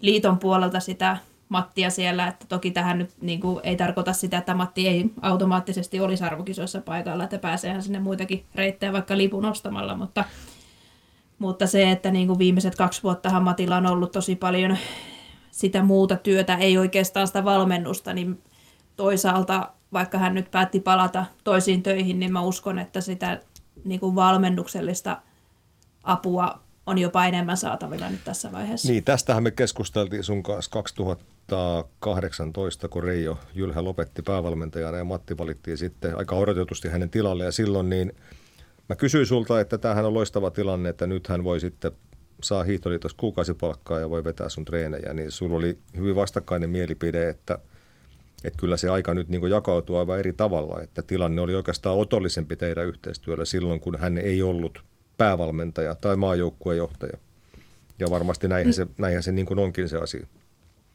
[0.00, 1.16] liiton puolelta sitä
[1.48, 6.00] Mattia siellä, että toki tähän nyt niin kuin, ei tarkoita sitä, että Matti ei automaattisesti
[6.00, 10.24] olisi arvokisoissa paikalla, että pääseehän sinne muitakin reittejä vaikka lipun ostamalla, mutta,
[11.38, 14.76] mutta se, että niin kuin viimeiset kaksi vuotta Matilla on ollut tosi paljon
[15.50, 18.42] sitä muuta työtä, ei oikeastaan sitä valmennusta, niin
[18.96, 23.40] toisaalta vaikka hän nyt päätti palata toisiin töihin, niin mä uskon, että sitä
[23.84, 25.22] niin kuin valmennuksellista
[26.02, 28.92] apua on jopa enemmän saatavilla nyt tässä vaiheessa.
[28.92, 30.70] Niin, tästähän me keskusteltiin sun kanssa
[31.46, 37.44] 2018, kun Reijo Jylhä lopetti päävalmentajana ja Matti valittiin sitten aika odotetusti hänen tilalle.
[37.44, 38.12] Ja silloin niin
[38.88, 41.92] mä kysyin sulta, että tämähän on loistava tilanne, että nyt hän voi sitten
[42.42, 45.14] saa hiihtoliitossa kuukausipalkkaa ja voi vetää sun treenejä.
[45.14, 47.58] Niin sulla oli hyvin vastakkainen mielipide, että–
[48.44, 52.56] että kyllä se aika nyt niin jakautuu aivan eri tavalla, että tilanne oli oikeastaan otollisempi
[52.56, 54.84] teidän yhteistyöllä silloin, kun hän ei ollut
[55.16, 57.18] päävalmentaja tai maajoukkuejohtaja.
[57.98, 60.26] Ja varmasti näinhän se, näinhän se niin kuin onkin se asia.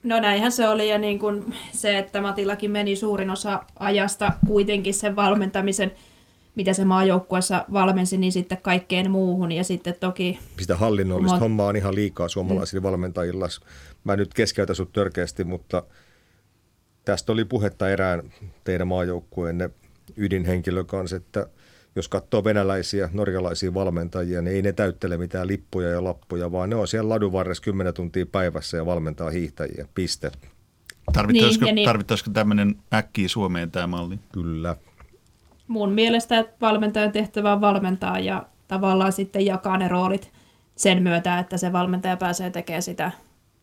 [0.03, 4.93] No näinhän se oli ja niin kuin se, että Matillakin meni suurin osa ajasta kuitenkin
[4.93, 5.91] sen valmentamisen,
[6.55, 10.39] mitä se maajoukkueessa valmensi, niin sitten kaikkeen muuhun ja sitten toki...
[10.59, 12.83] Sitä hallinnollista mo- hommaa on ihan liikaa suomalaisilla mm.
[12.83, 13.47] valmentajilla.
[14.03, 15.83] Mä nyt keskeytän sut törkeästi, mutta–
[17.09, 18.33] Tästä oli puhetta erään
[18.63, 19.69] teidän maajoukkueenne
[20.17, 21.47] ydinhenkilön kanssa, että
[21.99, 26.75] jos katsoo venäläisiä, norjalaisia valmentajia, niin ei ne täyttele mitään lippuja ja lappuja, vaan ne
[26.75, 29.87] on siellä ladun varressa 10 tuntia päivässä ja valmentaa hiihtäjiä.
[29.95, 30.31] Piste.
[31.13, 31.85] Tarvittaisiko, niin, niin.
[31.85, 34.19] tarvittaisiko tämmöinen äkkiä Suomeen tämä malli?
[34.33, 34.75] Kyllä.
[35.67, 40.31] Mun mielestä valmentajan tehtävä on valmentaa ja tavallaan sitten jakaa ne roolit
[40.75, 43.11] sen myötä, että se valmentaja pääsee tekemään sitä,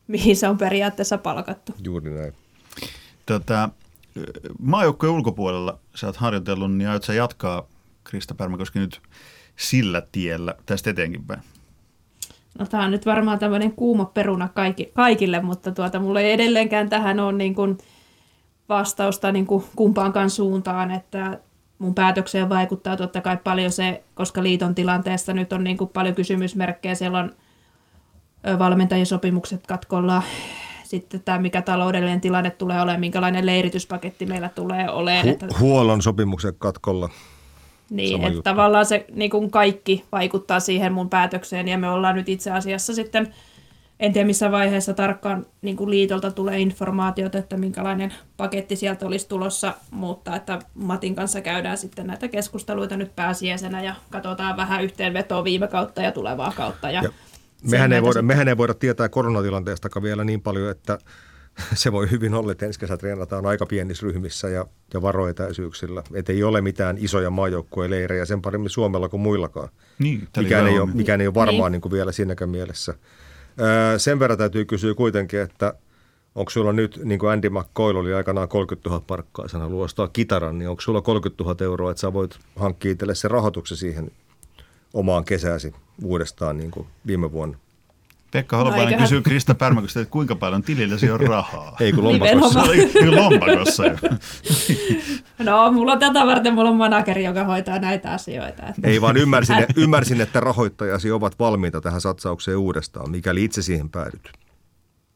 [0.06, 1.72] mihin se on periaatteessa palkattu.
[1.84, 2.32] Juuri näin.
[3.26, 3.68] Tota,
[4.60, 7.66] maajoukkojen ulkopuolella sä oot harjoitellut, niin aiot sä jatkaa
[8.10, 9.00] Krista Pärmäkoski nyt
[9.56, 11.40] sillä tiellä tästä eteenkin päin?
[12.58, 16.88] No tämä on nyt varmaan tämmöinen kuuma peruna kaikki, kaikille, mutta tuota, mulla ei edelleenkään
[16.88, 17.78] tähän ole niin kuin
[18.68, 21.40] vastausta niin kuin kumpaankaan suuntaan, että
[21.78, 26.14] mun päätökseen vaikuttaa totta kai paljon se, koska liiton tilanteessa nyt on niin kuin paljon
[26.14, 27.32] kysymysmerkkejä, siellä on
[28.58, 30.22] valmentajien sopimukset katkolla,
[30.84, 35.26] sitten tämä, mikä taloudellinen tilanne tulee olemaan, minkälainen leirityspaketti meillä tulee olemaan.
[35.26, 37.08] Hu- että, huollon sopimuksen katkolla.
[37.90, 38.42] Niin, että juttu.
[38.42, 42.94] tavallaan se niin kuin kaikki vaikuttaa siihen mun päätökseen ja me ollaan nyt itse asiassa
[42.94, 43.34] sitten,
[44.00, 49.28] en tiedä missä vaiheessa tarkkaan niin kuin liitolta tulee informaatiota, että minkälainen paketti sieltä olisi
[49.28, 55.44] tulossa, mutta että Matin kanssa käydään sitten näitä keskusteluita nyt pääsiäisenä ja katsotaan vähän yhteenvetoa
[55.44, 56.90] viime kautta ja tulevaa kautta.
[56.90, 57.10] Ja, ja
[57.70, 60.98] Mehän ei, voida, mehän ei voida tietää koronatilanteesta vielä niin paljon, että
[61.74, 66.02] se voi hyvin olla, että ensi kesä treenataan aika pienissä ryhmissä ja, ja varoetäisyyksillä.
[66.14, 69.68] Että ei ole mitään isoja maajoukkueleirejä sen paremmin Suomella kuin muillakaan.
[69.98, 71.72] Niin, mikään, ei ole, mikään ei ole varmaan niin.
[71.72, 72.94] Niin kuin vielä siinäkään mielessä.
[73.60, 75.74] Öö, sen verran täytyy kysyä kuitenkin, että
[76.34, 80.58] onko sulla nyt, niin kuin Andy McCoy oli aikanaan 30 000 parkkaa, sana luostaa kitaran,
[80.58, 84.10] niin onko sulla 30 000 euroa, että sä voit hankkia itselle se rahoituksen siihen
[84.94, 87.58] omaan kesääsi uudestaan niin kuin viime vuonna.
[88.30, 91.76] Pekka Holopainen no, kysyy Krista Pärmäköstä, että kuinka paljon tililläsi on rahaa.
[91.80, 92.62] Ei kun lompakossa.
[93.02, 93.82] Ei lompakossa.
[95.38, 98.62] no, mulla on tätä varten, mulla on manageri, joka hoitaa näitä asioita.
[98.82, 104.30] Ei vaan ymmärsin, ymmärsin, että rahoittajasi ovat valmiita tähän satsaukseen uudestaan, mikäli itse siihen päädyt.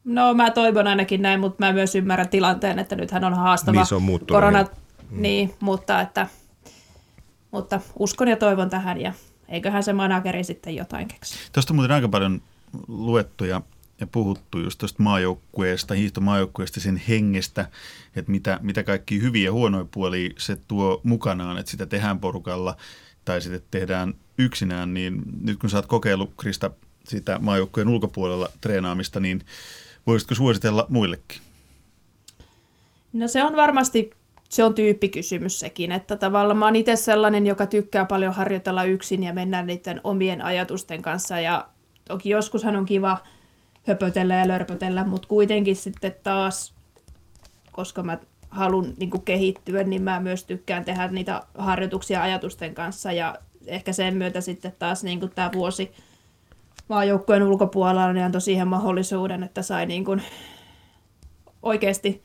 [0.03, 3.85] No mä toivon ainakin näin, mutta mä myös ymmärrän tilanteen, että nythän on haastava niin,
[3.85, 4.63] se on korona.
[4.63, 5.21] Mm.
[5.21, 6.27] Niin, mutta, että,
[7.51, 9.13] mutta uskon ja toivon tähän ja
[9.49, 11.35] eiköhän se manageri sitten jotain keksi.
[11.53, 12.41] Tuosta muuten aika paljon
[12.87, 13.61] luettu ja,
[13.99, 17.69] ja puhuttu just tuosta maajoukkueesta, hiihtomaajoukkueesta, sen hengestä,
[18.15, 22.77] että mitä, mitä kaikki hyviä ja huonoja puolia se tuo mukanaan, että sitä tehdään porukalla
[23.25, 26.71] tai sitten tehdään yksinään, niin nyt kun sä oot kokeillut, Krista,
[27.03, 29.41] sitä maajoukkueen ulkopuolella treenaamista, niin
[30.07, 31.41] voisitko suositella muillekin?
[33.13, 34.11] No se on varmasti
[34.51, 39.23] se on tyyppikysymys sekin, että tavallaan mä oon itse sellainen, joka tykkää paljon harjoitella yksin
[39.23, 41.67] ja mennä niiden omien ajatusten kanssa ja
[42.11, 43.17] toki joskushan on kiva
[43.87, 46.73] höpötellä ja lörpötellä, mutta kuitenkin sitten taas,
[47.71, 48.17] koska mä
[48.49, 53.11] haluan niin kehittyä, niin mä myös tykkään tehdä niitä harjoituksia ajatusten kanssa.
[53.11, 55.91] Ja ehkä sen myötä sitten taas niin tämä vuosi
[56.87, 60.21] maajoukkojen ulkopuolella niin antoi siihen mahdollisuuden, että sai niin kuin
[61.63, 62.23] oikeasti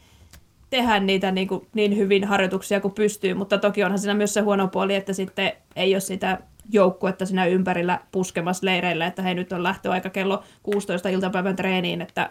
[0.70, 4.40] tehdä niitä niin, kuin niin hyvin harjoituksia kuin pystyy, mutta toki onhan siinä myös se
[4.40, 6.38] huono puoli, että sitten ei ole sitä
[6.70, 12.31] joukkuetta siinä ympärillä puskemassa leireillä, että he nyt on lähtöaika kello 16 iltapäivän treeniin, että,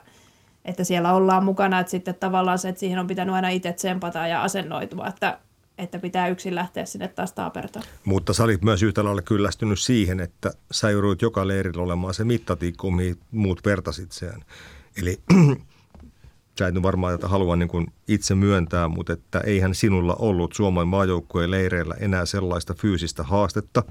[0.66, 4.28] että siellä ollaan mukana, että sitten tavallaan se, että siihen on pitänyt aina itse tsempata
[4.28, 5.40] ja asennoitua, että,
[5.78, 7.86] että pitää yksin lähteä sinne taas taapertaan.
[8.06, 12.24] Mutta sä olit myös yhtä lailla kyllästynyt siihen, että sä joudut joka leirillä olemaan se
[12.24, 14.46] mittatikku, mihin muut vertasit sen.
[15.02, 15.20] Eli
[16.60, 21.52] sä et varmaan tätä halua niin itse myöntää, mutta että eihän sinulla ollut Suomen maajoukkueen
[21.52, 23.84] leireillä enää sellaista fyysistä haastetta,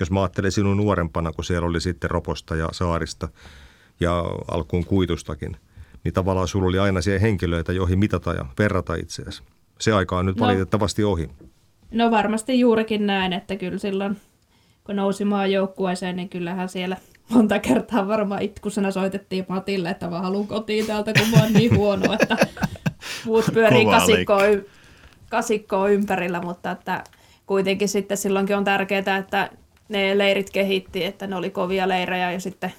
[0.00, 3.28] jos mä ajattelen sinun nuorempana, kun siellä oli sitten Roposta ja Saarista
[4.00, 5.56] ja alkuun Kuitustakin,
[6.04, 9.42] niin tavallaan sulla oli aina siellä henkilöitä, joihin mitata ja verrata itseäsi.
[9.80, 11.30] Se aika on nyt no, valitettavasti ohi.
[11.90, 14.16] No varmasti juurikin näin, että kyllä silloin
[14.84, 16.96] kun nousi maajoukkueeseen, niin kyllähän siellä
[17.28, 21.76] monta kertaa varmaan itkusena soitettiin Matille, että mä haluan kotiin täältä, kun mä oon niin
[21.76, 22.36] huono, että
[23.24, 24.42] muut pyörii kasikkoa,
[25.30, 27.04] kasikkoa ympärillä, mutta että
[27.46, 29.50] kuitenkin sitten silloinkin on tärkeää, että
[29.88, 32.72] ne leirit kehitti, että ne oli kovia leirejä ja sitten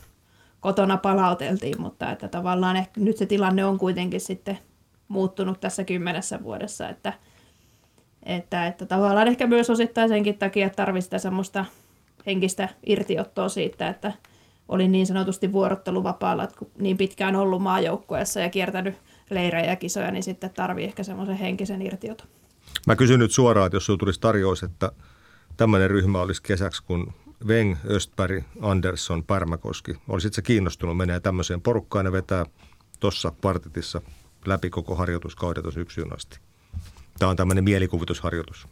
[0.59, 4.59] kotona palauteltiin, mutta että tavallaan ehkä nyt se tilanne on kuitenkin sitten
[5.07, 7.13] muuttunut tässä kymmenessä vuodessa, että,
[8.23, 11.65] että, että tavallaan ehkä myös osittain senkin takia, että tarvitsisi semmoista
[12.25, 14.13] henkistä irtiottoa siitä, että
[14.67, 18.95] olin niin sanotusti vuorotteluvapaalla, että kun niin pitkään ollut maajoukkueessa ja kiertänyt
[19.29, 22.27] leirejä ja kisoja, niin sitten tarvii ehkä semmoisen henkisen irtioton.
[22.87, 24.91] Mä kysyn nyt suoraan, että jos sinulla tulisi tarjous, että
[25.59, 27.13] tämmöinen ryhmä olisi kesäksi, kun
[27.47, 29.95] Weng, Östberg, Andersson, Pärmäkoski.
[30.07, 32.45] Olisit se kiinnostunut menee tämmöiseen porukkaan ja vetää
[32.99, 34.01] tuossa partitissa
[34.45, 36.39] läpi koko harjoituskaudet tuossa yksyyn asti?
[37.19, 38.67] Tämä on tämmöinen mielikuvitusharjoitus.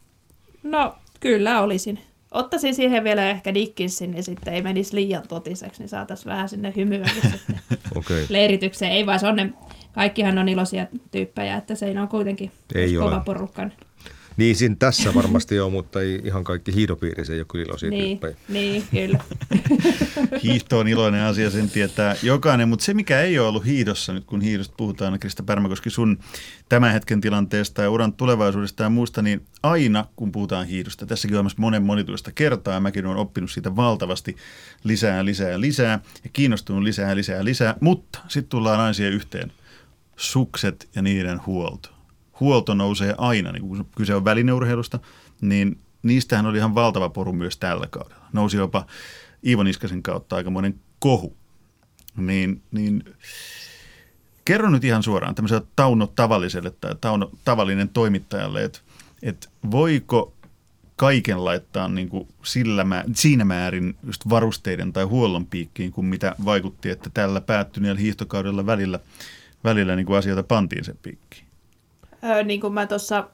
[0.63, 2.00] No, kyllä olisin.
[2.32, 6.73] Ottaisin siihen vielä ehkä Dickinsin, niin sitten ei menisi liian totiseksi, niin saataisiin vähän sinne
[6.76, 7.39] hymyä sitten
[7.95, 8.26] okay.
[8.30, 8.91] leiritykseen.
[8.91, 9.54] Ei vaan se on ne,
[9.93, 13.69] kaikkihan on iloisia tyyppejä, että se ei ole kuitentoon ei kova porukka.
[14.38, 18.04] Niin, siinä tässä varmasti on, mutta ei ihan kaikki hiihdopiirissä ei ole kyllä iloisia niin,
[18.04, 18.36] tyyppejä.
[18.50, 19.19] Niin, kyllä.
[20.43, 24.26] Hiihto on iloinen asia, sen tietää jokainen, mutta se mikä ei ole ollut hiihdossa, nyt
[24.26, 26.19] kun hiihdosta puhutaan, Krista Pärmäkoski, sun
[26.69, 31.50] tämän hetken tilanteesta ja uran tulevaisuudesta ja muusta, niin aina kun puhutaan hiihdosta, tässäkin on
[31.58, 34.36] monen monituista kertaa, ja mäkin olen oppinut siitä valtavasti
[34.84, 39.52] lisää, lisää, lisää, ja kiinnostunut lisää, lisää, lisää, mutta sitten tullaan aina siihen yhteen,
[40.15, 41.96] sukset ja niiden huolto
[42.39, 45.00] huolto nousee aina, niin kun kyse on välineurheilusta,
[45.41, 48.26] niin niistähän oli ihan valtava poru myös tällä kaudella.
[48.34, 48.86] Nousi jopa
[49.45, 51.38] Iivo Niskasen kautta aikamoinen kohu.
[52.17, 53.04] Niin, niin
[54.45, 58.80] kerro nyt ihan suoraan tämmöiselle Tauno tavalliselle tai Tauno tavallinen toimittajalle, että,
[59.23, 60.34] että voiko
[60.95, 66.36] kaiken laittaa niin kuin sillä mä, siinä määrin just varusteiden tai huollon piikkiin, kuin mitä
[66.45, 69.00] vaikutti, että tällä päättyneellä hiihtokaudella välillä,
[69.63, 71.46] välillä niin kuin asioita pantiin sen piikkiin?
[72.44, 73.28] Niin kuin mä tuossa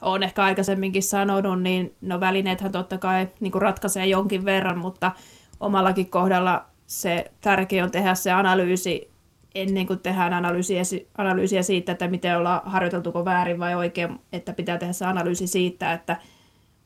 [0.00, 5.12] olen ehkä aikaisemminkin sanonut, niin no välineethän totta kai niin kuin ratkaisee jonkin verran, mutta
[5.60, 9.10] omallakin kohdalla se tärkeä on tehdä se analyysi
[9.54, 10.82] ennen kuin tehdään analyysiä,
[11.18, 15.92] analyysiä siitä, että miten ollaan harjoiteltuko väärin vai oikein, että pitää tehdä se analyysi siitä,
[15.92, 16.16] että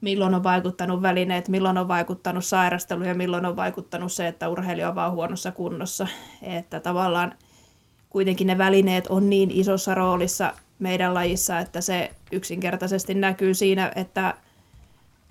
[0.01, 4.89] milloin on vaikuttanut välineet, milloin on vaikuttanut sairastelu ja milloin on vaikuttanut se, että urheilija
[4.89, 6.07] on vaan huonossa kunnossa.
[6.43, 7.35] Että tavallaan
[8.11, 14.35] kuitenkin ne välineet on niin isossa roolissa meidän lajissa, että se yksinkertaisesti näkyy siinä, että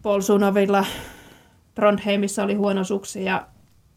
[0.03, 0.85] Paul Sunovilla
[1.75, 3.47] Trondheimissa oli huono suksi ja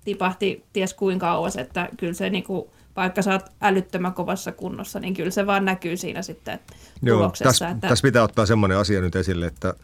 [0.05, 2.65] tipahti ties kuinka kauas, että kyllä se niin kuin,
[2.97, 6.61] vaikka sä oot älyttömän kovassa kunnossa, niin kyllä se vaan näkyy siinä sitten
[7.03, 7.45] Joo, tuloksessa.
[7.45, 7.89] Tässä, että...
[7.89, 9.75] tässä pitää ottaa semmoinen asia nyt esille, että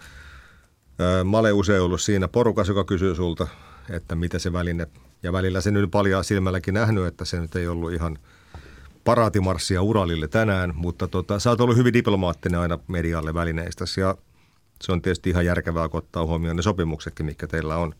[0.98, 3.48] ää, mä olen usein ollut siinä porukassa, joka kysyy sulta,
[3.90, 4.86] että mitä se väline,
[5.22, 8.18] ja välillä se nyt paljon silmälläkin nähnyt, että se nyt ei ollut ihan–
[9.08, 14.16] paraatimarssia Uralille tänään, mutta tota, sä oot ollut hyvin diplomaattinen aina medialle välineistä ja
[14.80, 17.94] se on tietysti ihan järkevää, kun ottaa huomioon ne sopimuksetkin, mikä teillä on.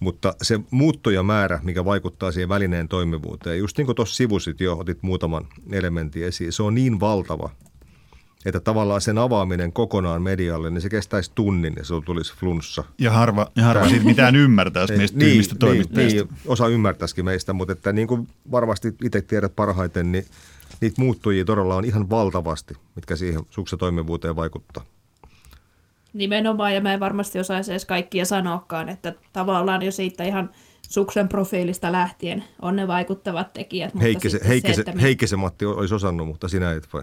[0.00, 5.02] Mutta se muuttojamäärä, mikä vaikuttaa siihen välineen toimivuuteen, just niin kuin tuossa sivusit jo, otit
[5.02, 7.50] muutaman elementin esiin, se on niin valtava,
[8.46, 12.84] että tavallaan sen avaaminen kokonaan medialle, niin se kestäisi tunnin ja se tulisi flunssa.
[12.98, 16.24] Ja harva, ja harva siitä mitään ymmärtäisi meistä niin, tyymistä niin, toimittajista.
[16.24, 20.24] Niin, osa ymmärtäisikin meistä, mutta että niin kuin varmasti itse tiedät parhaiten, niin
[20.80, 24.84] niitä muuttujia todella on ihan valtavasti, mitkä siihen suksen toimivuuteen vaikuttaa.
[26.12, 30.50] Nimenomaan, ja mä en varmasti osaisi edes kaikkia sanoakaan, että tavallaan jo siitä ihan
[30.88, 33.94] suksen profiilista lähtien on ne vaikuttavat tekijät.
[33.94, 35.02] Mutta Heikkisen, Heikkisen, se, että...
[35.02, 37.02] Heikkisen Matti olisi osannut, mutta sinä et vai?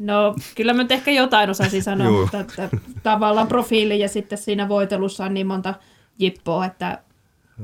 [0.00, 2.68] No kyllä mä nyt ehkä jotain osasin sanoa, mutta että,
[3.02, 5.74] tavallaan profiili ja sitten siinä voitelussa on niin monta
[6.18, 6.98] jippoa, että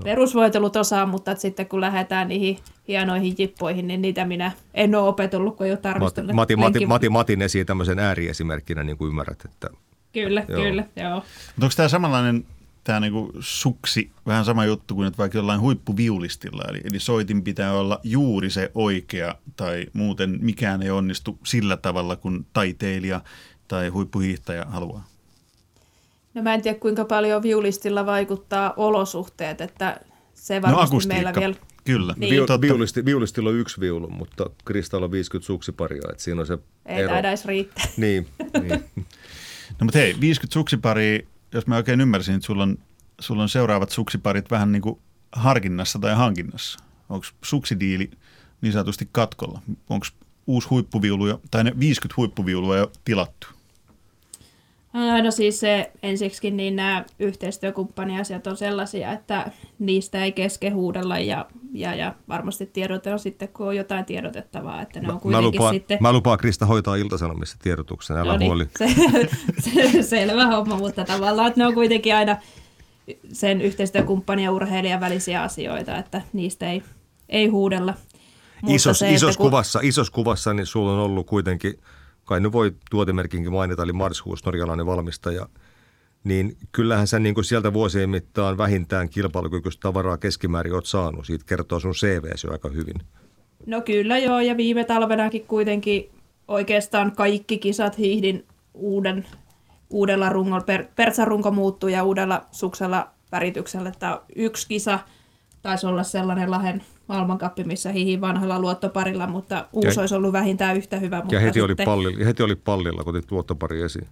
[0.05, 5.09] perusvoitelut osaa, mutta että sitten kun lähdetään niihin hienoihin jippoihin, niin niitä minä en ole
[5.09, 6.33] opetellut, kun ei ole tarkistanut.
[6.33, 9.45] Mati, Mati, Mati, Matin esiin tämmöisen ääriesimerkkinä, niin kuin ymmärrät.
[9.45, 9.71] Että,
[10.13, 10.63] kyllä, joo.
[10.63, 11.15] kyllä, joo.
[11.15, 12.45] Mutta onko tämä samanlainen
[12.87, 16.63] tämä niinku suksi vähän sama juttu kuin että vaikka jollain huippuviulistilla.
[16.69, 22.17] Eli, eli soitin pitää olla juuri se oikea tai muuten mikään ei onnistu sillä tavalla
[22.17, 23.21] kuin taiteilija
[23.69, 25.05] tai huippuhiihtäjä haluaa.
[26.35, 30.01] No mä en tiedä kuinka paljon viulistilla vaikuttaa olosuhteet, että
[30.35, 31.55] se No varmasti akustiikka, meillä vielä...
[31.85, 32.15] kyllä.
[32.17, 32.37] Niin.
[32.37, 32.61] Totta.
[32.61, 36.99] viulisti, viulistilla on yksi viulu, mutta Kristalla on 50 suksiparia, että siinä on se Ei
[36.99, 37.09] ero.
[37.13, 37.85] taida edes riittää.
[37.97, 38.27] Niin,
[38.63, 38.85] niin.
[39.81, 41.21] No mutta hei, 50 suksiparia,
[41.53, 42.79] jos mä oikein ymmärsin, että sulla on,
[43.21, 44.99] sulla on seuraavat suksiparit vähän niin kuin
[45.33, 46.79] harkinnassa tai hankinnassa.
[47.09, 48.11] Onko suksidiili
[48.61, 49.63] niin sanotusti katkolla?
[49.89, 50.07] Onko
[50.47, 53.56] uusi huippuviulu jo, tai ne 50 huippuviulua jo tilattu?
[55.23, 61.47] No siis se ensiksikin niin nämä yhteistyökumppaniasiat on sellaisia, että niistä ei keske huudella ja,
[61.73, 65.75] ja, ja varmasti tiedotetaan sitten, kun on jotain tiedotettavaa, että ne on Mä kuitenkin lupaan,
[65.75, 65.99] sitten...
[66.01, 68.67] mä lupaan Krista hoitaa iltasanomissa tiedotuksen, älä No niin, huoli.
[68.79, 68.89] Se,
[69.93, 72.37] se, selvä homma, mutta tavallaan että ne on kuitenkin aina
[73.33, 76.83] sen yhteistyökumppanin ja urheilijan välisiä asioita, että niistä ei,
[77.29, 77.95] ei huudella.
[78.63, 81.79] Mutta Isos, se, isos, kun- kuvassa, isos kuvassa niin sulla on ollut kuitenkin,
[82.27, 85.49] kai nyt voi tuotemerkinkin mainita, eli Marshuus, norjalainen valmistaja,
[86.25, 91.27] niin kyllähän sä niin kuin sieltä vuosien mittaan vähintään kilpailukykyistä tavaraa keskimäärin oot saanut.
[91.27, 92.95] Siitä kertoo sun CVs jo aika hyvin.
[93.67, 96.11] No kyllä joo, ja viime talvenakin kuitenkin
[96.49, 99.27] oikeastaan kaikki kisat hiihdin uuden,
[99.91, 100.65] uudella rungolla.
[100.65, 103.89] Per, Pertsan runko muuttui ja uudella suksella värityksellä.
[103.89, 104.99] Että yksi kisa
[105.63, 110.77] taisi olla sellainen Lahen maailmankappi, missä hiihin vanhalla luottoparilla, mutta uusi Ja- olisi ollut vähintään
[110.77, 111.17] yhtä hyvä.
[111.17, 114.09] Mutta Ja heti oli, sitten, pallilla, ja heti oli pallilla, kun otit luottopari esiin.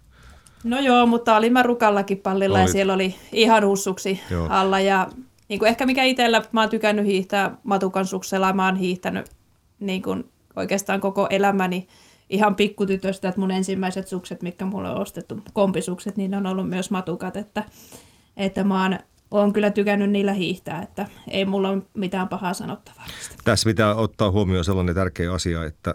[0.64, 2.72] No joo, mutta olin mä rukallakin pallilla ja Olit.
[2.72, 4.46] siellä oli ihan uussuksi Joo.
[4.50, 4.80] alla.
[4.80, 5.08] Ja
[5.48, 9.26] niin kuin ehkä mikä itsellä, mä oon tykännyt hiihtää matukan suksella, mä oon hiihtänyt
[9.80, 10.24] niin kuin
[10.56, 11.86] oikeastaan koko elämäni
[12.30, 16.68] ihan pikkutytöstä, että mun ensimmäiset sukset, mitkä mulle on ostettu, kompisukset, niin ne on ollut
[16.68, 17.64] myös matukat, että,
[18.36, 18.98] että mä oon,
[19.30, 23.06] oon kyllä tykännyt niillä hiihtää, että ei mulla ole mitään pahaa sanottavaa.
[23.44, 25.94] Tässä pitää ottaa huomioon sellainen tärkeä asia, että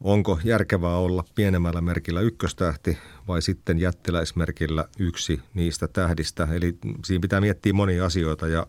[0.00, 6.48] onko järkevää olla pienemmällä merkillä ykköstähti vai sitten jättiläismerkillä yksi niistä tähdistä.
[6.52, 8.66] Eli siinä pitää miettiä monia asioita ja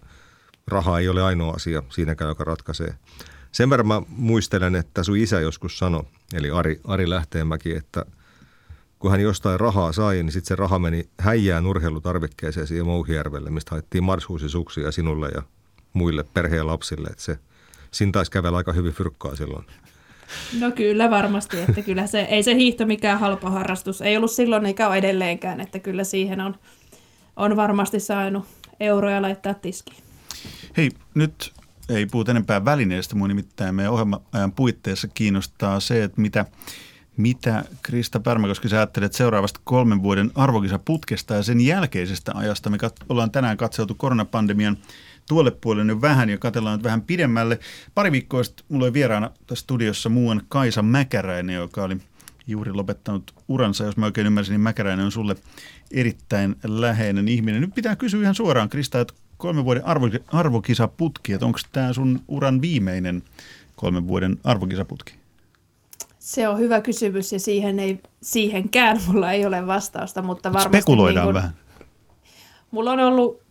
[0.68, 2.96] raha ei ole ainoa asia siinäkään, joka ratkaisee.
[3.52, 8.06] Sen verran mä muistelen, että sun isä joskus sanoi, eli Ari, Ari Lähteenmäki, että
[9.04, 13.72] kun hän jostain rahaa sai, niin sitten se raha meni häijään urheilutarvikkeeseen siihen Mouhijärvelle, mistä
[13.72, 15.42] haettiin marshuusisuksia sinulle ja
[15.94, 17.08] muille perheen lapsille.
[17.08, 17.40] Että se,
[17.92, 19.66] siinä taisi kävellä aika hyvin fyrkkaa silloin.
[20.60, 24.02] No kyllä varmasti, että kyllä se, ei se hiihto mikään halpa harrastus.
[24.02, 26.56] Ei ollut silloin eikä ole edelleenkään, että kyllä siihen on,
[27.36, 28.46] on varmasti saanut
[28.80, 30.04] euroja laittaa tiskiin.
[30.78, 31.54] Hei, nyt
[31.90, 36.46] ei puhuta enempää välineistä, mun nimittäin meidän ohjelma-ajan puitteissa kiinnostaa se, että mitä,
[37.18, 42.70] mitä Krista Pärmäkoski sä ajattelet seuraavasta kolmen vuoden arvokisaputkesta ja sen jälkeisestä ajasta.
[42.70, 44.78] Me kat- ollaan tänään katseltu koronapandemian
[45.28, 47.60] tuolle puolelle nyt vähän ja katsellaan nyt vähän pidemmälle.
[47.96, 51.98] Pari viikkoa sitten mulla oli vieraana tässä studiossa muuan Kaisa Mäkäräinen, joka oli
[52.48, 53.84] juuri lopettanut uransa.
[53.84, 55.36] Jos mä oikein ymmärsin, niin Mäkäräinen on sulle
[55.92, 57.62] erittäin läheinen ihminen.
[57.62, 62.20] Nyt pitää kysyä ihan suoraan, Krista, että kolmen vuoden arvo, arvokisaputki, että onko tämä sun
[62.28, 63.24] uran viimeinen
[63.76, 65.23] kolmen vuoden arvokisaputki?
[66.24, 71.26] Se on hyvä kysymys ja siihen ei, siihenkään mulla ei ole vastausta, mutta varmasti Spekuloidaan
[71.26, 71.54] niin kun, vähän.
[72.72, 73.42] Mulla on ollut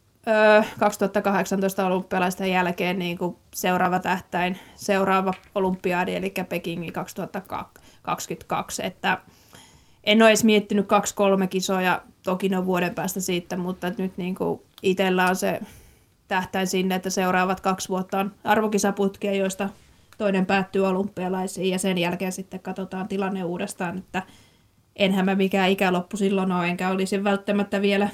[0.61, 9.18] ö, 2018 olympialaisten jälkeen niin kuin seuraava tähtäin, seuraava olympiadi, eli Pekingi 2022, että
[10.04, 14.35] en ole edes miettinyt kaksi-kolme kisoja, toki ne on vuoden päästä siitä, mutta nyt niin
[14.35, 15.61] kuin itsellä on se
[16.28, 19.68] tähtäin sinne, että seuraavat kaksi vuotta on arvokisaputkia, joista
[20.22, 24.22] toinen päättyy olympialaisiin ja sen jälkeen sitten katsotaan tilanne uudestaan, että
[24.96, 28.08] enhän mä mikään ikäloppu silloin ole, enkä olisi välttämättä vielä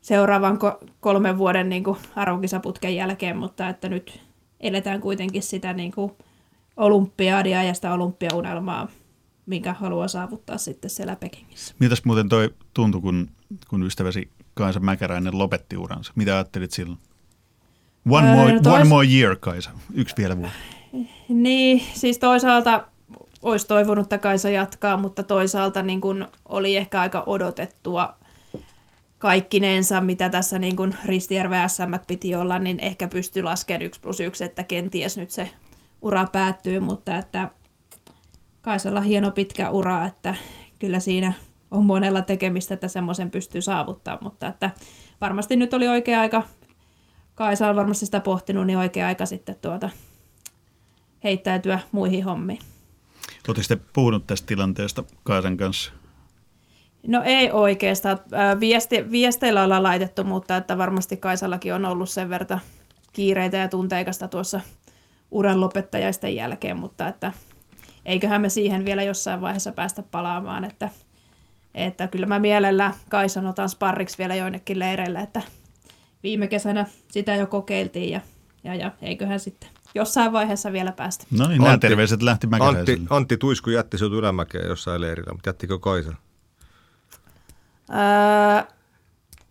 [0.00, 4.20] seuraavan ko- kolmen vuoden niin kuin arvokisaputken jälkeen, mutta että nyt
[4.60, 6.12] eletään kuitenkin sitä niin kuin
[6.76, 8.88] olympiadia ja sitä olympiaunelmaa,
[9.46, 11.74] minkä haluaa saavuttaa sitten siellä Pekingissä.
[11.78, 13.28] Mitäs muuten toi tuntui, kun,
[13.68, 16.12] kun ystäväsi Kaisa Mäkäräinen lopetti uransa?
[16.16, 16.98] Mitä ajattelit silloin?
[18.10, 19.70] One, Öö, more, no one tois- more year, Kaisa.
[19.94, 20.54] Yksi vielä vuosi.
[21.28, 22.84] Niin, siis toisaalta
[23.42, 28.14] olisi toivonut, Kaisa jatkaa, mutta toisaalta niin kuin oli ehkä aika odotettua
[29.18, 34.20] kaikkinensa, mitä tässä niin kuin Ristijärven SM piti olla, niin ehkä pystyi laskemaan 1 plus
[34.20, 35.50] 1, että kenties nyt se
[36.02, 37.48] ura päättyy, mutta että
[38.62, 40.34] Kaisalla hieno pitkä ura, että
[40.78, 41.32] kyllä siinä
[41.70, 44.70] on monella tekemistä, että semmoisen pystyy saavuttaa, mutta että
[45.20, 46.42] varmasti nyt oli oikea aika,
[47.34, 49.90] Kaisa on varmasti sitä pohtinut, niin oikea aika sitten tuota
[51.24, 52.58] heittäytyä muihin hommiin.
[53.48, 55.92] Oletteko te puhunut tästä tilanteesta Kaisan kanssa?
[57.06, 58.18] No ei oikeastaan.
[58.60, 62.60] Viesti, viesteillä ollaan laitettu, mutta että varmasti Kaisallakin on ollut sen verran
[63.12, 64.60] kiireitä ja tunteikasta tuossa
[65.30, 67.32] uran lopettajaisten jälkeen, mutta että
[68.04, 70.88] eiköhän me siihen vielä jossain vaiheessa päästä palaamaan, että,
[71.74, 75.42] että kyllä mä mielellä Kaisan otan sparriksi vielä joillekin leireille, että
[76.22, 78.20] viime kesänä sitä jo kokeiltiin ja,
[78.64, 81.26] ja, ja eiköhän sitten jossain vaiheessa vielä päästä.
[81.30, 85.78] No niin, nämä terveiset lähti Antti, Antti Tuisku jätti sinut ylämäkeen jossain leirillä, mutta jättikö
[85.78, 86.12] Kaisa?
[87.90, 88.62] Öö,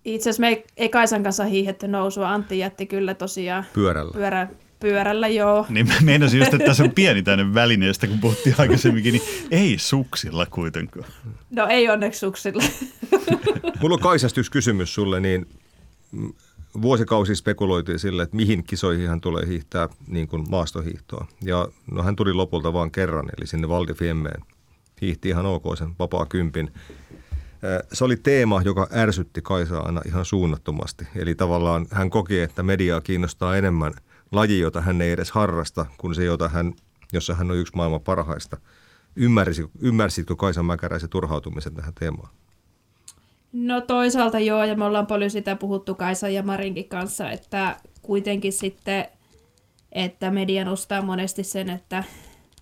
[0.05, 2.29] itse asiassa me ei, ei Kaisan kanssa hiihetty nousua.
[2.29, 4.11] Antti jätti kyllä tosiaan pyörällä.
[4.13, 4.47] Pyörä,
[4.79, 5.65] pyörällä, joo.
[5.69, 9.77] Niin mä meinasin just, että tässä on pieni tänne välineestä, kun puhuttiin aikaisemminkin, niin ei
[9.77, 11.11] suksilla kuitenkaan.
[11.49, 12.63] No ei onneksi suksilla.
[13.81, 15.47] Mulla on Kaisasta yksi kysymys sulle, niin
[16.81, 21.27] vuosikausi spekuloitiin sille, että mihin kisoihin hän tulee hiihtää niin kuin maastohiihtoa.
[21.41, 24.41] Ja no hän tuli lopulta vain kerran, eli sinne Valdi Fiemmeen.
[25.01, 26.73] Hiihti ihan ok sen vapaa kympin.
[27.93, 31.07] Se oli teema, joka ärsytti Kaisaa aina ihan suunnattomasti.
[31.15, 33.93] Eli tavallaan hän koki, että mediaa kiinnostaa enemmän
[34.31, 36.73] laji, jota hän ei edes harrasta, kuin se, jota hän,
[37.13, 38.57] jossa hän on yksi maailman parhaista.
[39.15, 42.29] Ymmärsitkö, ymmärsitkö Kaisa Mäkäräisen turhautumisen tähän teemaan?
[43.53, 48.53] No toisaalta joo, ja me ollaan paljon sitä puhuttu Kaisa ja Marinkin kanssa, että kuitenkin
[48.53, 49.05] sitten,
[49.91, 52.03] että media nostaa monesti sen, että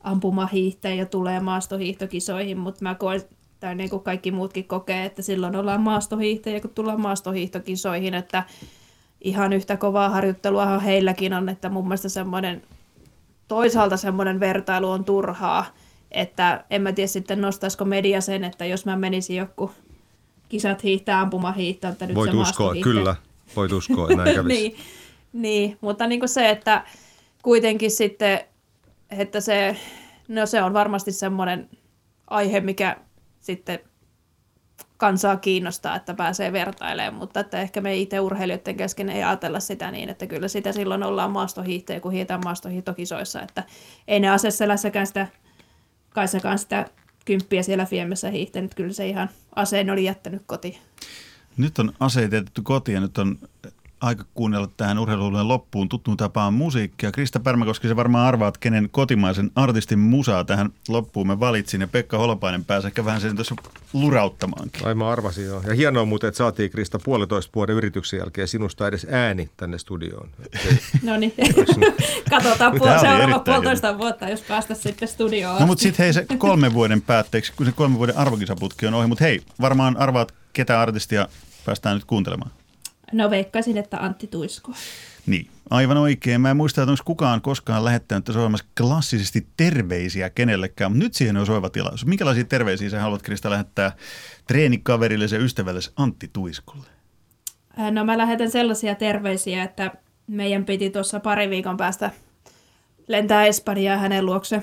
[0.03, 3.21] ampumahiihtäjä tulee maastohiihtokisoihin, mutta mä koen,
[3.59, 8.43] tai niin kuin kaikki muutkin kokee, että silloin ollaan maastohiihtäjä, kun tullaan maastohiihtokisoihin, että
[9.21, 12.61] ihan yhtä kovaa harjoittelua heilläkin on, että mun mielestä semmoinen,
[13.47, 15.65] toisaalta semmoinen vertailu on turhaa,
[16.11, 19.71] että en mä tiedä sitten nostaisiko media sen, että jos mä menisin joku
[20.49, 23.15] kisat hiihtää, ampuma hiihtää, että nyt Voit se uskoa, kyllä,
[23.55, 24.61] voit uskoa, että näin kävisi.
[24.61, 24.77] niin,
[25.33, 26.83] niin, mutta niin kuin se, että
[27.41, 28.39] kuitenkin sitten,
[29.09, 29.77] että se,
[30.27, 31.69] no se on varmasti semmoinen
[32.27, 32.97] aihe, mikä
[33.39, 33.79] sitten
[34.97, 39.91] kansaa kiinnostaa, että pääsee vertailemaan, mutta että ehkä me itse urheilijoiden kesken ei ajatella sitä
[39.91, 43.63] niin, että kyllä sitä silloin ollaan maastohiihtäjä, kun hiitään maastohiihtokisoissa, että
[44.07, 45.27] ei ne aseselässäkään sitä,
[46.09, 46.85] Kaisakaan sitä
[47.29, 50.75] kymppiä siellä Fiemmessä hiihtänyt, kyllä se ihan aseen oli jättänyt kotiin.
[51.57, 53.37] Nyt on aseet jätetty kotiin ja nyt on
[54.01, 57.11] aika kuunnella tähän urheiluuden loppuun tuttuun tapaan musiikkia.
[57.11, 61.81] Krista Pärmäkoski, se varmaan arvaat, kenen kotimaisen artistin musaa tähän loppuun me valitsin.
[61.81, 63.55] Ja Pekka Holopainen pääsi ehkä vähän sen tuossa
[63.93, 64.87] lurauttamaankin.
[64.87, 65.61] Ai mä arvasin joo.
[65.67, 70.29] Ja hienoa muuten, että saatiin Krista puolitoista vuoden yrityksen jälkeen sinusta edes ääni tänne studioon.
[71.03, 71.33] no niin,
[72.29, 73.97] katsotaan puol- seuraava puolitoista hyvä.
[73.97, 75.59] vuotta, jos päästä sitten studioon.
[75.59, 79.07] No mutta sitten hei se kolmen vuoden päätteeksi, kun se kolmen vuoden arvokisaputki on ohi.
[79.07, 81.27] Mutta hei, varmaan arvaat, ketä artistia
[81.65, 82.51] päästään nyt kuuntelemaan.
[83.11, 84.71] No veikkaisin, että Antti Tuisko.
[85.25, 86.41] Niin, aivan oikein.
[86.41, 91.37] Mä en muista, että onko kukaan koskaan lähettänyt soimassa klassisesti terveisiä kenellekään, mutta nyt siihen
[91.37, 92.05] on soiva tilaisuus.
[92.05, 93.91] Minkälaisia terveisiä sä haluat, Krista, lähettää
[94.47, 96.87] treenikaverille ja ystävälle Antti Tuiskolle?
[97.91, 99.91] No mä lähetän sellaisia terveisiä, että
[100.27, 102.11] meidän piti tuossa pari viikon päästä
[103.07, 104.61] lentää Espanjaa hänen luokse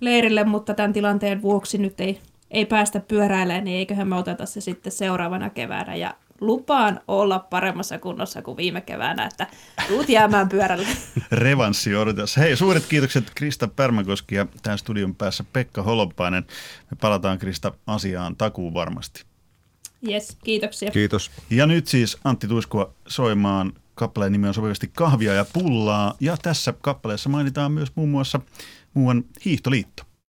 [0.00, 2.20] leirille, mutta tämän tilanteen vuoksi nyt ei,
[2.50, 7.98] ei päästä pyöräilemään, niin eiköhän me oteta se sitten seuraavana keväänä ja lupaan olla paremmassa
[7.98, 9.46] kunnossa kuin viime keväänä, että
[9.88, 10.86] tuut jäämään pyörälle.
[11.32, 12.36] Revanssi odotas.
[12.36, 16.46] Hei, suuret kiitokset Krista Pärmäkoski ja tämän studion päässä Pekka Holopainen.
[16.90, 19.24] Me palataan Krista asiaan takuun varmasti.
[20.08, 20.90] Yes, kiitoksia.
[20.90, 21.30] Kiitos.
[21.50, 26.14] Ja nyt siis Antti Tuiskua soimaan kappaleen nimi on sopivasti kahvia ja pullaa.
[26.20, 28.40] Ja tässä kappaleessa mainitaan myös muun muassa
[28.94, 30.02] muuan Hiihtoliitto.